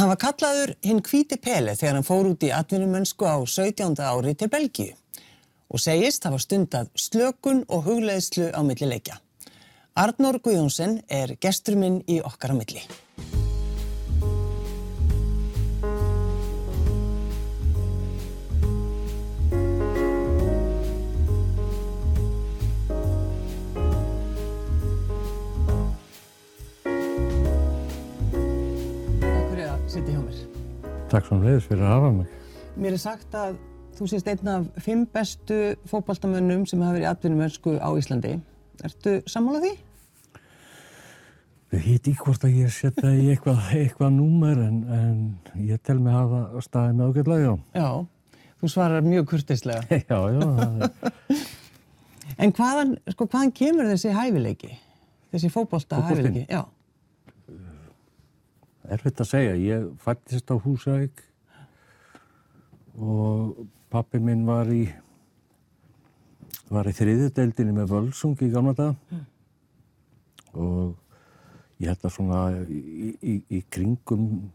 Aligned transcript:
Hann 0.00 0.08
var 0.08 0.16
kallaður 0.16 0.70
hinn 0.80 1.02
kvíti 1.04 1.36
Pele 1.36 1.74
þegar 1.76 1.98
hann 1.98 2.06
fór 2.06 2.28
út 2.30 2.44
í 2.46 2.48
atvinnumönsku 2.56 3.26
á 3.28 3.36
17. 3.44 3.98
ári 4.00 4.32
til 4.32 4.46
Belgíu 4.48 4.94
og 5.68 5.82
segist 5.84 6.24
hafa 6.24 6.38
stundað 6.40 6.88
slökun 6.96 7.60
og 7.68 7.84
hugleðslu 7.84 8.46
á 8.48 8.64
milli 8.64 8.88
leikja. 8.88 9.18
Arnór 10.00 10.38
Guðjónsson 10.40 11.02
er 11.04 11.34
gestur 11.36 11.76
minn 11.76 12.00
í 12.08 12.16
okkar 12.24 12.56
á 12.56 12.56
milli. 12.56 12.80
Takk 31.10 31.26
svo 31.26 31.40
leiðis 31.42 31.66
fyrir 31.66 31.82
að 31.82 31.90
hafa 31.96 32.10
mig. 32.20 32.34
Mér 32.78 32.94
er 32.94 33.00
sagt 33.02 33.34
að 33.34 33.56
þú 33.98 34.06
sést 34.12 34.28
einn 34.30 34.50
af 34.52 34.66
fimm 34.84 35.00
bestu 35.10 35.56
fókbaltamönnum 35.90 36.62
sem 36.70 36.82
hafa 36.84 36.94
verið 36.94 37.06
í 37.06 37.10
atvinnumönsku 37.10 37.72
á 37.82 37.90
Íslandi. 37.98 38.36
Ertu 38.86 39.16
sammálað 39.28 39.66
því? 39.66 39.72
Ég 41.70 41.82
heit 41.88 42.08
í 42.10 42.14
hvort 42.18 42.46
að 42.46 42.56
ég 42.60 42.70
setja 42.74 43.10
í 43.14 43.26
eitthvað, 43.32 43.58
eitthvað 43.78 44.14
númer 44.14 44.62
en, 44.62 44.78
en 44.94 45.66
ég 45.66 45.82
tel 45.86 45.98
mig 45.98 46.14
að 46.14 46.32
hafa 46.36 46.64
staðið 46.66 46.96
með 46.98 47.10
ágætlega, 47.10 47.42
já. 47.42 47.82
Já, 47.82 48.46
þú 48.62 48.70
svarar 48.72 49.06
mjög 49.06 49.28
kurtislega. 49.34 50.00
Já, 50.10 50.18
já, 50.34 50.90
En 52.40 52.52
hvaðan, 52.54 52.94
sko, 53.10 53.26
hvaðan 53.26 53.50
kemur 53.58 53.88
þessi 53.90 54.12
hæfileiki? 54.14 54.76
Þessi 55.34 55.50
fókbalta 55.50 55.98
hæfileiki? 56.06 56.46
Já. 56.46 56.62
Erfitt 58.94 59.22
að 59.22 59.30
segja. 59.32 59.58
Ég 59.58 59.90
fættist 60.02 60.50
á 60.50 60.56
Húsavík 60.60 61.22
og 63.00 63.66
pappi 63.90 64.20
minn 64.22 64.46
var 64.48 64.70
í, 64.72 64.84
var 66.70 66.88
í 66.90 66.94
þriðudeldinni 66.94 67.74
með 67.76 67.94
Völsung 67.94 68.38
í 68.42 68.50
gamla 68.52 68.74
dag 68.78 69.14
og 70.50 70.96
ég 71.80 71.90
held 71.92 72.04
að 72.04 72.14
svona 72.14 72.40
í, 72.66 73.14
í, 73.22 73.34
í 73.48 73.60
kringum 73.72 74.50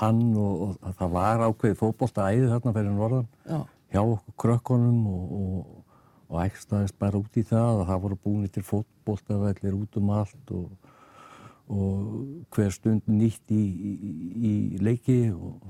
hann 0.00 0.22
og, 0.38 0.52
og 0.64 0.88
að 0.88 0.98
það 1.00 1.14
var 1.16 1.44
ákveðið 1.46 1.78
fótbolta 1.80 2.28
æði 2.30 2.50
þarna 2.50 2.74
fyrir 2.76 2.96
norðan 2.96 3.28
Já. 3.44 3.58
hjá 3.92 4.00
okkur 4.02 4.36
krökkunum 4.44 5.00
og, 5.10 5.34
og, 5.38 5.96
og 6.32 6.42
ægstaðist 6.46 6.98
bara 7.00 7.20
út 7.20 7.38
í 7.38 7.44
það 7.46 7.82
að 7.82 7.84
það 7.90 8.02
voru 8.06 8.20
búin 8.24 8.52
til 8.54 8.64
fótboltavellir 8.66 9.78
út 9.78 10.00
um 10.00 10.12
allt 10.16 10.54
og, 10.56 10.70
og 11.72 12.46
hver 12.52 12.72
stund 12.74 13.08
nýtt 13.08 13.52
í, 13.54 13.62
í, 13.62 14.12
í 14.44 14.54
leiki 14.84 15.18
og, 15.32 15.62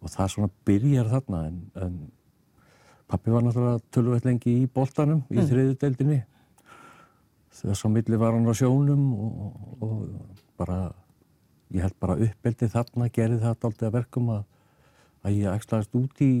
og 0.00 0.12
það 0.12 0.32
svona 0.34 0.52
byrjar 0.68 1.10
þarna 1.10 1.44
en, 1.48 1.60
en 1.82 1.96
pappi 3.10 3.34
var 3.34 3.44
náttúrulega 3.44 3.82
tölvöld 3.90 4.28
lengi 4.28 4.60
í 4.62 4.68
boltanum 4.70 5.24
í 5.30 5.42
þriðu 5.42 5.76
deildinni 5.82 6.20
þess 7.50 7.84
að 7.84 7.94
milli 7.96 8.18
var 8.20 8.36
hann 8.36 8.46
á 8.46 8.54
sjónum 8.54 9.06
og, 9.16 9.62
og 9.82 9.96
bara 10.60 10.80
ég 11.74 11.84
held 11.84 11.96
bara 12.02 12.18
uppbeldið 12.18 12.72
þarna 12.74 13.08
gerði 13.14 13.40
það 13.42 13.66
aldrei 13.68 13.88
að 13.88 13.96
verkum 13.96 14.30
að, 14.34 14.44
að 15.26 15.38
ég 15.38 15.56
ægslaðist 15.58 15.98
út 15.98 16.22
í, 16.24 16.32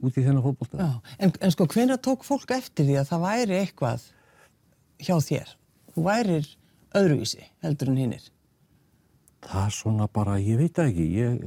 út 0.00 0.16
í 0.16 0.24
þennan 0.24 0.44
fótbolta. 0.44 0.80
Já. 0.80 1.16
En, 1.18 1.32
en 1.40 1.54
sko, 1.54 1.68
hvenær 1.70 2.00
tók 2.04 2.24
fólk 2.26 2.54
eftir 2.56 2.88
því 2.88 2.98
að 3.00 3.10
það 3.10 3.24
væri 3.26 3.58
eitthvað 3.60 4.06
hjá 5.04 5.16
þér? 5.28 5.56
Þú 5.94 6.06
værir 6.08 6.48
öðruvísi 6.94 7.44
heldur 7.64 7.90
en 7.92 7.96
hinnir. 8.00 8.24
Það 9.44 9.66
er 9.66 9.74
svona 9.76 10.06
bara, 10.08 10.38
ég 10.40 10.56
veit 10.58 10.78
ekki, 10.80 11.04
ég, 11.18 11.42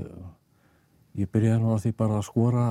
ég 1.17 1.29
byrjaði 1.33 1.61
nú 1.63 1.71
að 1.73 1.81
því 1.87 1.91
bara 1.97 2.19
að 2.19 2.27
skora 2.27 2.65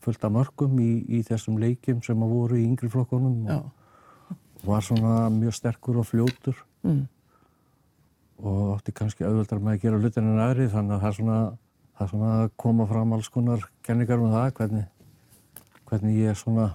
fullt 0.00 0.22
af 0.24 0.32
mörgum 0.32 0.78
í, 0.80 0.90
í 1.12 1.20
þessum 1.28 1.58
leikjum 1.60 2.00
sem 2.06 2.22
að 2.24 2.32
voru 2.32 2.56
í 2.56 2.64
yngri 2.64 2.88
flokkunum 2.88 3.42
Já. 3.50 3.58
og 3.60 4.64
var 4.70 4.84
svona 4.86 5.14
mjög 5.34 5.56
sterkur 5.58 6.00
og 6.02 6.08
fljótur 6.08 6.56
Mm. 6.80 7.02
og 8.40 8.78
átti 8.78 8.92
kannski 8.96 9.26
auðvöldar 9.28 9.58
með 9.60 9.74
að 9.74 9.82
gera 9.82 9.98
hlutin 10.00 10.28
en 10.30 10.38
aðri 10.40 10.68
þannig 10.72 10.94
að 10.96 11.02
það 11.02 11.10
er 11.10 11.16
svona, 11.18 11.40
það 11.98 12.04
er 12.06 12.10
svona 12.14 12.30
að 12.40 12.52
koma 12.64 12.86
fram 12.88 13.12
alls 13.12 13.28
konar 13.34 13.66
kenningar 13.84 14.22
um 14.24 14.32
það 14.32 14.46
hvernig, 14.56 14.86
hvernig 15.90 16.16
ég 16.22 16.38
svona 16.40 16.70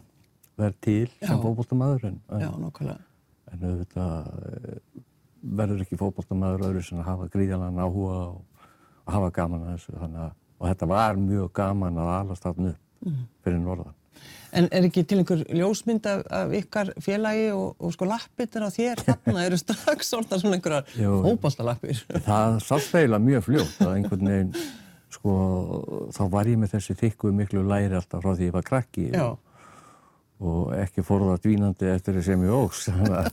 verð 0.61 0.77
til 0.85 1.07
sem 1.23 1.33
Já. 1.33 1.41
fótboltamaður 1.41 2.05
en, 2.11 2.19
Já, 2.29 2.51
en, 3.55 3.65
auðvitað 3.71 4.31
eh, 4.51 5.03
verður 5.55 5.83
ekki 5.85 5.99
fótboltamaður 6.01 6.67
öðru 6.69 6.85
sem 6.85 7.01
að 7.01 7.09
hafa 7.11 7.29
gríðalega 7.33 7.85
áhuga 7.85 8.21
og, 8.29 8.65
og 9.05 9.13
hafa 9.17 9.31
gaman 9.39 9.65
að 9.67 9.75
þessu 9.77 9.99
að, 10.05 10.33
og 10.59 10.67
þetta 10.71 10.87
var 10.93 11.19
mjög 11.21 11.51
gaman 11.59 12.01
að 12.01 12.15
alast 12.21 12.47
þarna 12.47 12.73
upp 12.75 12.81
Mm. 13.05 13.25
fyrir 13.43 13.59
norðan. 13.61 13.93
En 14.55 14.65
er 14.73 14.85
ekki 14.87 15.03
til 15.05 15.19
einhver 15.19 15.41
ljósmynd 15.53 16.07
af, 16.09 16.21
af 16.31 16.53
ykkar 16.57 16.93
félagi 17.03 17.49
og, 17.53 17.75
og 17.77 17.91
sko 17.93 18.07
lappirnir 18.09 18.63
á 18.65 18.69
þér 18.73 19.01
þarna 19.03 19.43
eru 19.45 19.59
strax 19.59 20.09
orðnar 20.15 20.39
svona 20.41 20.57
einhverjar 20.57 20.87
Jú. 20.97 21.11
fótballtalappir? 21.27 21.99
Það 22.25 22.55
sást 22.65 22.95
eiginlega 22.97 23.21
mjög 23.27 23.45
fljótt 23.45 23.83
að 23.83 23.91
einhvern 23.99 24.31
veginn, 24.31 24.55
sko, 25.13 25.35
þá 26.15 26.21
var 26.33 26.49
ég 26.49 26.57
með 26.63 26.73
þessi 26.77 26.97
þykku 27.03 27.33
miklu 27.35 27.65
læri 27.67 27.99
alltaf 27.99 28.23
frá 28.25 28.31
því 28.39 28.47
ég 28.49 28.55
var 28.55 28.65
krakki 28.71 29.05
Já. 29.11 29.27
og, 29.27 29.44
og 30.43 30.73
ekki 30.75 31.03
fórða 31.05 31.37
dvínandi 31.43 31.91
eftir 31.93 32.21
sem 32.27 32.41
ég 32.43 32.51
ógs. 32.55 32.87
Að, 32.91 33.29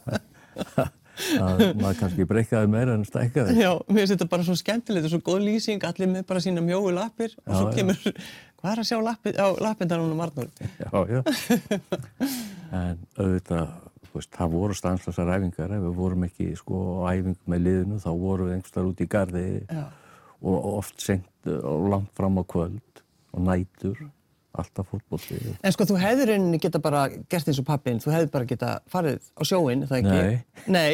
að 1.42 1.62
maður 1.80 1.98
kannski 2.00 2.24
breykaði 2.28 2.70
meira 2.72 2.94
en 2.96 3.04
stækkaði. 3.08 3.56
Já, 3.60 3.72
mér 3.88 4.02
finnst 4.04 4.14
þetta 4.16 4.28
bara 4.32 4.46
svo 4.46 4.56
skemmtilegt 4.58 5.08
og 5.08 5.12
svo 5.14 5.20
góð 5.26 5.44
lýsing, 5.48 5.84
allir 5.88 6.10
með 6.12 6.26
bara 6.30 6.42
sína 6.44 6.64
mjóu 6.64 6.88
lappir 6.94 7.34
og 7.44 7.52
Já, 7.52 7.58
svo 7.58 7.68
já. 7.68 7.74
kemur, 7.78 8.00
hvað 8.62 8.72
er 8.74 8.82
að 8.82 8.88
sjá 8.90 8.98
lappir, 9.04 9.36
á 9.40 9.46
lappindar 9.66 10.02
hún 10.02 10.14
um 10.14 10.22
Arnur? 10.24 10.48
Já, 10.80 10.90
já. 11.12 11.20
En 12.72 13.02
auðvitað, 13.20 13.74
veist, 14.14 14.32
það 14.36 14.54
voru 14.56 14.76
stanslasar 14.78 15.34
æfingar, 15.36 15.74
ef 15.76 15.84
við 15.84 15.98
vorum 16.00 16.24
ekki 16.28 16.48
sko 16.56 16.80
á 17.04 17.12
æfingu 17.16 17.52
með 17.52 17.62
liðinu, 17.66 18.00
þá 18.00 18.10
vorum 18.24 18.48
við 18.48 18.56
einhverstaðar 18.56 18.90
út 18.94 19.04
í 19.04 19.08
gardi 19.12 19.44
Já. 19.68 19.84
og 20.48 20.66
oft 20.78 21.04
senkt 21.04 21.52
og 21.58 21.86
langt 21.92 22.12
fram 22.16 22.40
á 22.40 22.44
kvöld 22.48 23.02
og 23.32 23.44
nætur, 23.50 24.00
alltaf 24.52 24.88
fótbolti. 24.92 25.38
En 25.64 25.72
sko, 25.74 25.86
þú 25.88 25.96
hefur 26.02 26.28
rauninni 26.28 26.58
geta 26.60 26.80
bara 26.82 27.06
gert 27.32 27.48
eins 27.48 27.60
og 27.62 27.66
pappin, 27.68 28.00
þú 28.02 28.12
hefur 28.12 28.30
bara 28.34 28.48
geta 28.50 28.72
farið 28.92 29.20
á 29.32 29.42
sjóin, 29.48 29.84
það 29.88 29.98
ekki? 30.02 30.18
Nei. 30.18 30.76
Nei. 30.76 30.92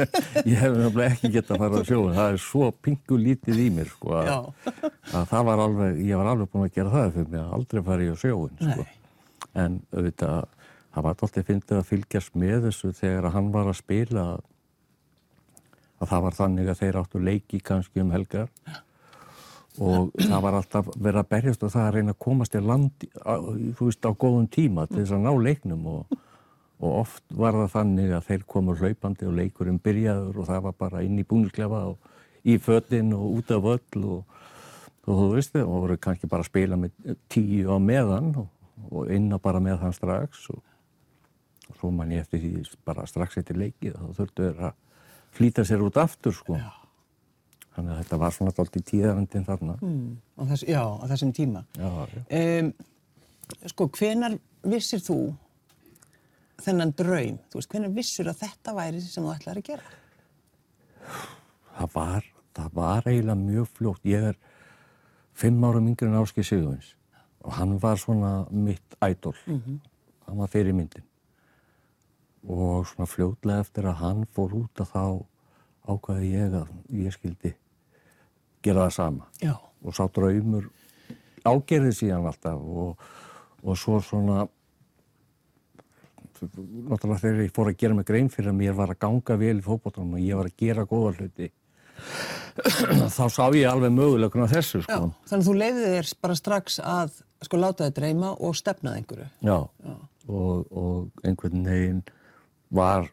Ég 0.52 0.62
hef 0.62 0.78
nefnilega 0.78 1.10
ekki 1.10 1.30
getað 1.34 1.56
að 1.58 1.62
fara 1.64 1.82
á 1.84 1.88
sjóin, 1.90 2.16
það 2.16 2.32
er 2.32 2.40
svo 2.46 2.70
pingu 2.84 3.20
lítið 3.20 3.60
í 3.66 3.68
mér, 3.76 3.92
sko, 3.92 4.14
að, 4.20 4.30
Já. 4.30 4.38
að 5.20 5.28
það 5.34 5.46
var 5.50 5.64
alveg, 5.66 6.00
ég 6.08 6.22
var 6.22 6.32
alveg 6.32 6.52
búin 6.54 6.66
að 6.68 6.74
gera 6.78 6.94
það 6.94 7.12
fyrir 7.18 7.30
mig 7.34 7.42
að 7.44 7.54
aldrei 7.58 7.84
fara 7.90 8.08
ég 8.08 8.16
á 8.16 8.18
sjóin, 8.24 8.56
sko. 8.62 8.88
Nei. 8.88 8.98
En 9.64 9.78
auðvitað, 9.92 10.58
það 10.94 11.06
var 11.06 11.14
alltaf 11.14 11.46
fyndið 11.50 11.78
að 11.78 11.86
fylgjast 11.92 12.40
með 12.40 12.68
þessu 12.70 12.92
þegar 12.98 13.30
hann 13.36 13.52
var 13.54 13.70
að 13.70 13.80
spila 13.82 14.26
að 16.02 16.10
það 16.10 16.24
var 16.26 16.36
þannig 16.36 16.70
að 16.72 16.80
þeir 16.82 16.98
áttu 17.00 17.20
leiki 17.22 17.60
kannski 17.64 18.02
um 18.02 18.12
helgar 18.14 18.50
og 19.82 20.12
það 20.20 20.42
var 20.44 20.56
alltaf 20.60 20.90
verið 20.94 21.20
að 21.20 21.30
berjast 21.34 21.64
og 21.66 21.72
það 21.74 21.86
að 21.86 21.94
reyna 21.96 22.14
að 22.14 22.20
komast 22.22 22.54
í 22.54 22.60
land 22.62 23.06
á, 23.26 23.34
þú 23.42 23.88
veist, 23.88 24.06
á 24.06 24.10
góðum 24.14 24.46
tíma 24.52 24.86
til 24.86 25.00
þess 25.00 25.16
að 25.16 25.24
ná 25.24 25.32
leiknum 25.42 25.86
og, 25.90 26.18
og 26.78 26.98
oft 27.00 27.24
var 27.34 27.58
það 27.58 27.72
þannig 27.72 28.12
að 28.14 28.28
þeir 28.28 28.44
komu 28.54 28.76
hlaupandi 28.78 29.26
og 29.26 29.38
leikurinn 29.40 29.80
byrjaður 29.82 30.38
og 30.38 30.50
það 30.50 30.62
var 30.68 30.76
bara 30.84 31.02
inn 31.06 31.18
í 31.18 31.26
búnisklefa 31.26 31.80
og 31.90 32.12
í 32.44 32.58
fötinn 32.62 33.10
og 33.16 33.40
út 33.40 33.50
af 33.56 33.66
öll 33.74 34.04
og, 34.04 34.38
og 35.08 35.18
þú 35.22 35.26
veist 35.32 35.56
þið, 35.56 35.66
og 35.66 35.82
voru 35.86 35.98
kannski 36.06 36.30
bara 36.30 36.46
að 36.46 36.52
spila 36.52 36.78
með 36.78 37.18
tíu 37.32 37.74
á 37.74 37.78
meðan 37.82 38.30
og, 38.44 38.48
og 38.92 39.10
inna 39.10 39.40
bara 39.42 39.62
með 39.64 39.82
hann 39.82 39.96
strax 39.96 40.46
og, 40.54 40.62
svo 41.80 41.90
man 41.90 42.12
ég 42.14 42.22
eftir 42.22 42.42
því 42.42 42.78
bara 42.86 43.08
strax 43.08 43.40
eftir 43.40 43.58
leikið 43.58 43.98
þá 43.98 44.18
þurftu 44.20 44.46
þeir 44.46 44.64
að 44.68 44.80
flýta 45.34 45.64
sér 45.66 45.82
út 45.82 45.96
aftur 45.98 46.36
sko. 46.36 46.58
Þannig 47.74 47.90
að 47.94 48.02
þetta 48.02 48.18
var 48.22 48.34
svona 48.34 48.52
dálítið 48.54 48.84
tíðarandinn 48.90 49.46
þarna. 49.48 49.76
Mm, 49.82 50.10
á 50.38 50.42
þess, 50.52 50.66
já, 50.70 50.82
á 50.84 51.04
þessum 51.10 51.32
tíma. 51.34 51.64
Já, 51.74 51.88
já. 51.90 52.20
Um, 52.38 52.68
sko, 53.72 53.88
hvenar 53.98 54.36
vissir 54.62 55.02
þú 55.02 55.18
þennan 56.62 56.94
draum? 56.96 57.40
Þú 57.50 57.58
veist, 57.58 57.72
hvenar 57.72 57.94
vissur 57.96 58.30
að 58.30 58.44
þetta 58.44 58.74
væri 58.76 59.02
sem 59.02 59.26
þú 59.26 59.32
ætlaði 59.34 59.64
að 59.64 59.70
gera? 59.72 59.96
Það 61.74 61.96
var, 61.96 62.28
það 62.54 62.76
var 62.78 63.08
eiginlega 63.10 63.40
mjög 63.40 63.72
fljótt. 63.78 64.06
Ég 64.06 64.28
er 64.30 64.38
fimm 65.34 65.66
ára 65.66 65.82
yngri 65.82 66.08
en 66.08 66.20
Áski 66.20 66.46
Sigurvins 66.46 66.94
og 67.44 67.58
hann 67.58 67.74
var 67.82 67.98
svona 68.00 68.46
mitt 68.54 68.94
ædol. 69.04 69.34
Hann 70.24 70.38
var 70.38 70.48
fyrir 70.48 70.72
myndin. 70.72 71.04
Og 72.46 72.86
svona 72.86 73.08
fljótlega 73.08 73.66
eftir 73.66 73.90
að 73.90 74.00
hann 74.00 74.24
fór 74.32 74.54
út 74.62 74.80
að 74.80 74.94
þá 74.94 75.04
ákvaði 75.90 76.30
ég 76.32 76.56
að 76.62 76.70
ég 77.02 77.12
skildi 77.12 77.52
gera 78.64 78.86
það 78.88 78.96
sama. 78.96 79.28
Já. 79.42 79.54
og 79.84 79.94
sá 79.96 80.04
draumur 80.16 80.70
ágerði 81.44 81.92
síðan 81.92 82.24
alltaf 82.30 82.60
og, 82.60 83.02
og 83.64 83.76
svo 83.76 83.98
svona 84.00 84.46
náttúrulega 86.44 87.20
þegar 87.20 87.42
ég 87.44 87.52
fór 87.54 87.70
að 87.70 87.76
gera 87.80 87.96
mig 87.98 88.06
grein 88.08 88.30
fyrir 88.32 88.50
að 88.52 88.58
mér 88.62 88.74
var 88.76 88.92
að 88.94 89.00
ganga 89.04 89.36
vel 89.40 89.58
í 89.58 89.64
fótbollunum 89.64 90.16
og 90.18 90.24
ég 90.24 90.40
var 90.40 90.48
að 90.50 90.56
gera 90.64 90.86
góða 90.88 91.12
hluti 91.18 91.50
þá 93.14 93.24
sá 93.32 93.44
ég 93.56 93.68
alveg 93.70 93.92
möguleikuna 93.94 94.48
þessu 94.50 94.80
Já, 94.82 94.88
sko. 94.88 95.12
þannig 95.28 95.44
að 95.44 95.48
þú 95.48 95.54
leiðið 95.60 95.86
þér 95.94 96.10
bara 96.26 96.36
strax 96.38 96.80
að 96.80 97.14
sko 97.44 97.60
láta 97.60 97.86
þið 97.88 97.96
dreyma 97.98 98.32
og 98.40 98.56
stefnaði 98.58 99.02
einhverju. 99.02 99.30
Já, 99.44 99.58
Og, 100.24 100.70
og 100.72 101.26
einhvern 101.28 101.66
veginn 101.68 101.98
var 102.74 103.08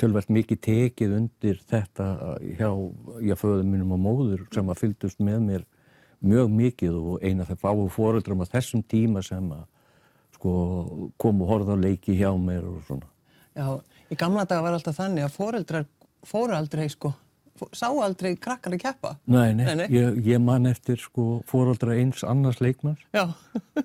tölvært 0.00 0.30
mikið 0.32 0.60
tekið 0.64 1.14
undir 1.18 1.60
þetta 1.68 2.06
hjá, 2.58 2.70
hjá 3.22 3.36
föðum 3.38 3.72
mínum 3.74 3.94
og 3.96 4.02
móður 4.02 4.44
sem 4.54 4.70
að 4.72 4.80
fylgdust 4.82 5.22
með 5.22 5.40
mér 5.48 5.64
mjög 6.22 6.52
mikið 6.54 6.98
og 6.98 7.24
eina 7.24 7.46
þegar 7.48 7.62
fáu 7.64 7.86
fóruldrum 7.92 8.44
á 8.46 8.52
þessum 8.52 8.84
tíma 8.86 9.22
sem 9.26 9.48
að 9.52 9.64
sko 10.36 10.52
kom 11.20 11.42
og 11.44 11.50
horfða 11.50 11.76
á 11.78 11.82
leiki 11.82 12.14
hjá 12.18 12.30
mér 12.38 12.64
og 12.66 12.80
svona. 12.86 13.08
Já, 13.52 13.66
í 14.10 14.18
gamla 14.18 14.46
daga 14.48 14.64
var 14.64 14.78
alltaf 14.78 14.96
þannig 14.98 15.26
að 15.26 15.36
foreldrar 15.36 15.88
fóru 16.26 16.56
aldrei 16.56 16.86
sko, 16.90 17.12
sáu 17.74 18.00
aldrei 18.02 18.36
krakkar 18.40 18.74
að 18.74 18.84
keppa. 18.86 19.16
Nei, 19.26 19.52
nei, 19.54 19.66
Nei, 19.66 19.74
nei. 19.82 19.88
Ég, 19.92 20.22
ég 20.32 20.42
man 20.42 20.66
eftir 20.70 20.98
sko 21.02 21.42
fóruldra 21.50 21.98
eins 21.98 22.22
annars 22.24 22.62
Já, 23.12 23.26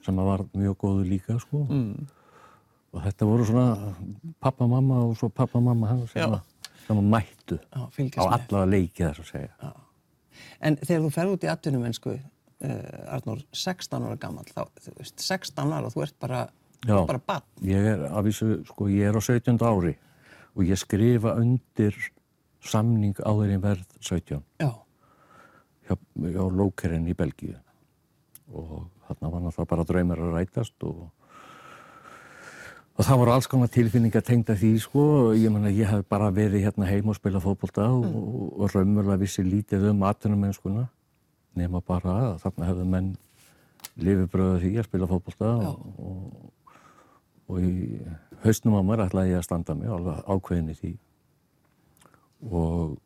sem 0.06 0.18
að 0.18 0.30
var 0.32 0.46
mjög 0.54 0.78
góður 0.86 1.10
líka 1.10 1.40
sko. 1.42 1.66
Mm. 1.70 2.08
Og 2.96 3.04
þetta 3.04 3.28
voru 3.28 3.46
svona 3.48 3.94
pappa, 4.44 4.68
mamma 4.70 5.02
og 5.06 5.18
svo 5.20 5.30
pappa, 5.30 5.60
mamma 5.64 5.92
hans 5.92 6.14
sem, 6.14 6.24
Já. 6.24 6.40
sem 6.86 7.02
að 7.02 7.10
mættu 7.14 7.58
Já, 7.60 7.82
á 7.84 7.88
fylgjast 7.94 8.24
með. 8.24 8.38
alla 8.38 8.64
leiki 8.72 9.04
þess 9.04 9.24
að 9.24 9.32
segja. 9.34 9.74
En 10.62 10.78
þegar 10.78 11.04
þú 11.04 11.12
ferð 11.14 11.34
út 11.36 11.44
í 11.46 11.52
atvinnumennsku, 11.52 12.16
uh, 12.18 13.14
Arnór, 13.18 13.44
16 13.54 14.08
ára 14.08 14.18
gammal, 14.22 14.48
þá, 14.50 14.64
þú 14.86 14.96
veist, 14.98 15.20
16 15.22 15.74
ára 15.74 15.90
og 15.90 15.94
þú 15.94 16.06
ert 16.08 16.18
bara, 16.24 16.42
Já. 16.88 16.98
bara 17.06 17.20
bann. 17.20 17.46
Ég 17.66 17.90
er, 17.94 18.08
að 18.10 18.30
vísu, 18.32 18.50
sko, 18.72 18.88
ég 18.94 19.10
er 19.12 19.18
á 19.18 19.22
17. 19.22 19.58
ári 19.62 19.96
og 20.58 20.64
ég 20.66 20.80
skrifa 20.80 21.36
undir 21.38 21.94
samning 22.66 23.18
áður 23.22 23.54
en 23.54 23.62
verð 23.64 23.86
17 24.02 24.42
Já, 24.62 24.72
hjá, 25.88 25.96
hjá 26.34 26.44
Lókerinn 26.50 27.08
í 27.10 27.16
Belgíu 27.18 27.56
og 28.48 28.88
þarna 29.08 29.32
var 29.32 29.44
náttúrulega 29.44 29.72
bara 29.74 29.86
draumar 29.88 30.22
að 30.24 30.34
rætast 30.38 30.88
og 30.88 31.06
og 32.98 33.06
það 33.06 33.20
voru 33.22 33.34
alls 33.36 33.48
konar 33.50 33.70
tilfinningar 33.70 34.24
tengda 34.26 34.56
því 34.58 34.72
sko, 34.82 35.04
ég 35.38 35.54
menna 35.54 35.70
ég 35.70 35.90
hef 35.90 36.06
bara 36.10 36.32
verið 36.34 36.66
hérna 36.66 36.90
heim 36.90 37.12
og 37.12 37.18
spila 37.20 37.42
fótbolta 37.44 37.86
og, 37.94 38.08
og, 38.10 38.48
og 38.58 38.74
raunverulega 38.74 39.22
vissi 39.22 39.46
lítið 39.46 39.92
um 39.92 40.06
atvinnumennskuna. 40.10 40.88
Nema 41.58 41.82
bara 41.86 42.16
að 42.24 42.40
þarna 42.42 42.70
hefðu 42.72 42.88
menn 42.90 43.12
lifibröðu 44.02 44.62
því 44.64 44.72
að 44.78 44.90
spila 44.90 45.10
fótbolta 45.10 45.54
og, 45.70 45.86
og, 46.02 46.78
og 47.48 47.62
í 47.62 48.02
hausnum 48.44 48.78
á 48.78 48.82
mér 48.90 49.06
ætlaði 49.06 49.36
ég 49.36 49.42
að 49.42 49.48
standa 49.48 49.78
mig 49.78 49.94
alveg 49.94 50.24
ákveðin 50.26 50.74
í 50.74 50.78
því. 50.82 50.94
Og 52.48 52.98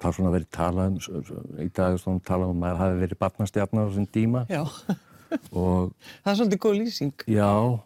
það 0.00 0.10
er 0.10 0.16
svona 0.16 0.34
verið 0.36 0.50
talað 0.56 0.90
um 0.90 1.60
í 1.60 1.68
dag 1.76 1.94
er 1.94 2.02
svona 2.04 2.24
talað 2.24 2.52
um 2.52 2.58
að 2.58 2.64
maður 2.66 2.82
hafi 2.84 3.00
verið 3.06 3.20
barnastjarnar 3.24 3.84
á 3.84 3.88
þessum 3.88 4.10
tíma. 4.12 4.44
Já, 4.52 4.62
það 5.30 6.32
er 6.32 6.38
svolítið 6.40 6.60
góð 6.64 6.76
lýsing. 6.80 7.24
já 7.30 7.48
og, 7.50 7.84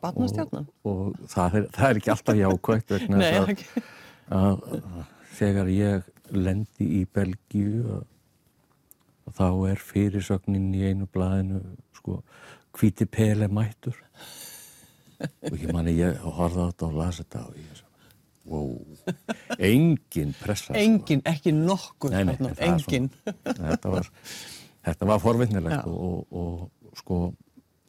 og 0.85 1.15
það, 1.29 1.59
er, 1.61 1.69
það 1.77 1.89
er 1.91 2.01
ekki 2.01 2.13
alltaf 2.15 2.41
jákvægt 2.41 2.95
vegna 2.97 3.21
þess 3.23 3.39
að, 3.41 3.85
að, 4.39 4.67
að 4.81 5.13
þegar 5.35 5.71
ég 5.75 6.11
lendi 6.35 6.91
í 7.01 7.05
Belgíu 7.15 8.01
þá 9.35 9.47
er 9.71 9.81
fyrirsögnin 9.81 10.73
í 10.77 10.85
einu 10.91 11.09
blaðinu 11.13 11.63
sko 11.97 12.21
hvíti 12.75 13.07
pele 13.09 13.49
mættur 13.53 13.97
og 15.25 15.57
ég 15.57 15.73
manni 15.73 15.95
ég 15.97 16.21
horfði 16.25 16.65
á 16.65 16.69
þetta 16.71 16.89
og 16.89 16.97
las 16.99 17.21
þetta 17.23 17.45
og 17.49 17.59
ég 17.61 17.75
sagði 17.79 17.85
wow, 18.45 18.73
engin 19.59 20.35
pressa 20.37 20.73
sko. 20.73 20.77
Engin, 20.77 21.23
ekki 21.29 21.55
nokkur, 21.57 22.13
Nei, 22.13 22.27
nei, 22.29 22.51
er 22.53 22.59
engin. 22.67 23.07
þetta 23.33 23.93
var, 23.95 24.11
var 25.09 25.23
forvinnilegt 25.23 25.87
og, 25.89 26.27
og 26.29 26.84
sko 26.99 27.19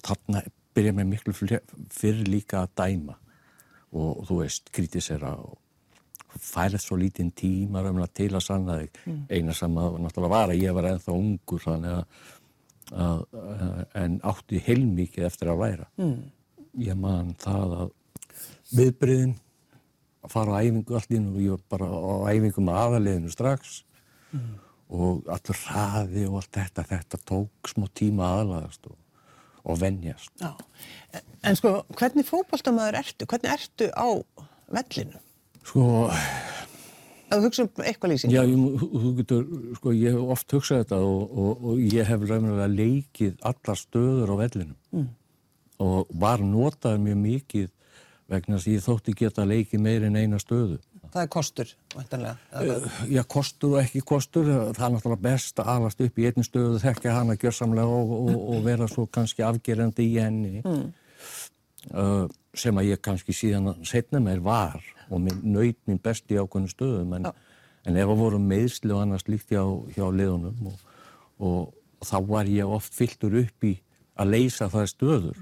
þarna 0.06 0.44
byrja 0.76 0.96
mér 0.96 1.08
miklu 1.10 1.36
fyrr 1.36 2.24
líka 2.28 2.64
að 2.64 2.74
dæma. 2.82 3.20
Og, 3.96 4.26
þú 4.28 4.42
veist, 4.42 4.72
kritisera 4.76 5.32
og 5.40 5.56
færið 6.36 6.82
svo 6.84 6.98
lítinn 7.00 7.32
tíma 7.32 7.84
raunlega 7.84 8.12
til 8.20 8.32
að 8.34 8.44
sanna 8.44 8.80
þig. 8.82 8.98
Eina 9.32 9.56
sem 9.56 9.78
að 9.80 10.00
náttúrulega 10.04 10.34
var 10.34 10.52
að 10.52 10.64
ég 10.64 10.76
var 10.76 10.90
ennþá 10.90 11.16
ungur 11.16 11.64
þannig 11.64 11.94
að, 11.96 12.26
að, 13.06 13.22
að 13.44 14.02
en 14.02 14.18
átti 14.32 14.62
heilmikið 14.66 15.30
eftir 15.30 15.54
að 15.54 15.64
læra. 15.64 15.88
Mm. 16.02 16.18
ég 16.84 16.98
man 17.00 17.32
það 17.40 17.76
að 17.80 17.92
viðbriðin 18.76 19.36
að 20.26 20.34
fara 20.34 20.58
á 20.58 20.62
æfingu 20.66 20.98
allt 20.98 21.16
inn 21.16 21.32
og 21.32 21.42
ég 21.42 21.56
var 21.56 21.66
bara 21.76 21.88
á 21.88 22.14
æfingu 22.34 22.64
með 22.66 22.80
aðaliðinu 22.82 23.34
strax 23.34 23.78
og 24.94 25.26
allur 25.32 25.62
hraði 25.66 26.28
og 26.30 26.40
allt 26.42 26.54
þetta, 26.60 26.86
þetta 26.92 27.22
tók 27.26 27.72
smá 27.72 27.88
tíma 27.98 28.28
aðlagast 28.40 28.86
og, 28.90 28.98
og 29.66 29.80
venjast. 29.82 30.34
Já, 30.42 30.54
en, 31.42 31.58
sko, 31.58 31.80
hvernig 31.98 32.28
fótboltamaður 32.28 33.00
ertu? 33.02 33.30
Hvernig 33.30 33.56
ertu 33.56 33.90
á 33.94 34.08
vellinu? 34.76 35.22
Sko, 35.66 36.06
Ef 37.26 37.40
þú 37.40 37.48
hugsa 37.48 37.64
um 37.66 37.82
eitthvað 37.82 38.12
lýsing. 38.12 38.34
já, 38.36 38.42
ég, 38.46 38.82
þú 38.94 39.12
getur, 39.18 39.46
sko, 39.80 39.94
ég 39.98 40.14
hef 40.14 40.34
oft 40.36 40.54
hugsað 40.54 40.84
þetta 40.84 41.00
og, 41.02 41.24
og, 41.34 41.64
og 41.72 41.80
ég 41.82 42.06
hef 42.06 42.26
raunverulega 42.30 42.68
leikið 42.70 43.40
allar 43.50 43.80
stöður 43.80 44.34
á 44.34 44.36
vellinum 44.44 44.76
mm. 44.94 45.08
og 45.82 46.12
var 46.22 46.44
notað 46.46 47.02
mjög 47.02 47.18
mikið 47.24 47.72
vegna 48.30 48.60
þess 48.60 48.70
að 48.70 48.76
ég 48.76 48.86
þótti 48.86 49.16
geta 49.18 49.48
leikið 49.50 49.84
meir 49.86 50.06
en 50.06 50.20
eina 50.22 50.38
stöðu. 50.42 50.78
Það 51.16 51.24
er 51.24 51.30
kostur, 51.32 51.70
væntanlega. 51.96 52.36
eða 52.52 52.74
hvað? 52.76 52.96
Já, 53.16 53.22
kostur 53.32 53.74
og 53.74 53.78
ekki 53.80 54.02
kostur, 54.04 54.50
það 54.76 54.82
er 54.84 54.94
náttúrulega 54.98 55.24
best 55.24 55.62
að 55.64 55.70
alast 55.72 56.02
upp 56.04 56.18
í 56.20 56.26
einn 56.28 56.44
stöðu, 56.44 56.82
þekkja 56.84 57.14
hana 57.16 57.38
gjörsamlega 57.40 58.00
og, 58.02 58.12
og, 58.18 58.34
og 58.52 58.66
vera 58.66 58.88
svo 58.92 59.06
kannski 59.08 59.46
afgerandi 59.48 60.10
í 60.10 60.18
henni. 60.20 60.64
Uh, 61.96 62.26
sem 62.58 62.76
að 62.82 62.90
ég 62.90 63.02
kannski 63.06 63.32
síðan 63.38 63.78
setna 63.88 64.20
mér 64.20 64.42
var 64.44 64.82
og 65.08 65.24
nöyt 65.24 65.80
mín 65.88 66.02
best 66.04 66.28
í 66.34 66.36
ákveðnum 66.36 66.72
stöðum 66.74 67.16
en, 67.20 67.28
en 67.86 68.00
ef 68.02 68.12
að 68.12 68.24
voru 68.26 68.40
meðsli 68.42 68.92
og 68.92 69.04
annars 69.06 69.28
líkt 69.30 69.54
hjá, 69.54 69.62
hjá 69.96 70.08
liðunum 70.10 70.72
og, 70.72 70.80
og, 71.40 71.60
þá 72.04 72.18
var 72.28 72.50
ég 72.52 72.68
oft 72.68 72.92
fylltur 72.94 73.38
upp 73.40 73.70
í 73.70 73.78
að 74.20 74.34
leysa 74.36 74.68
það 74.74 74.92
stöður. 74.92 75.40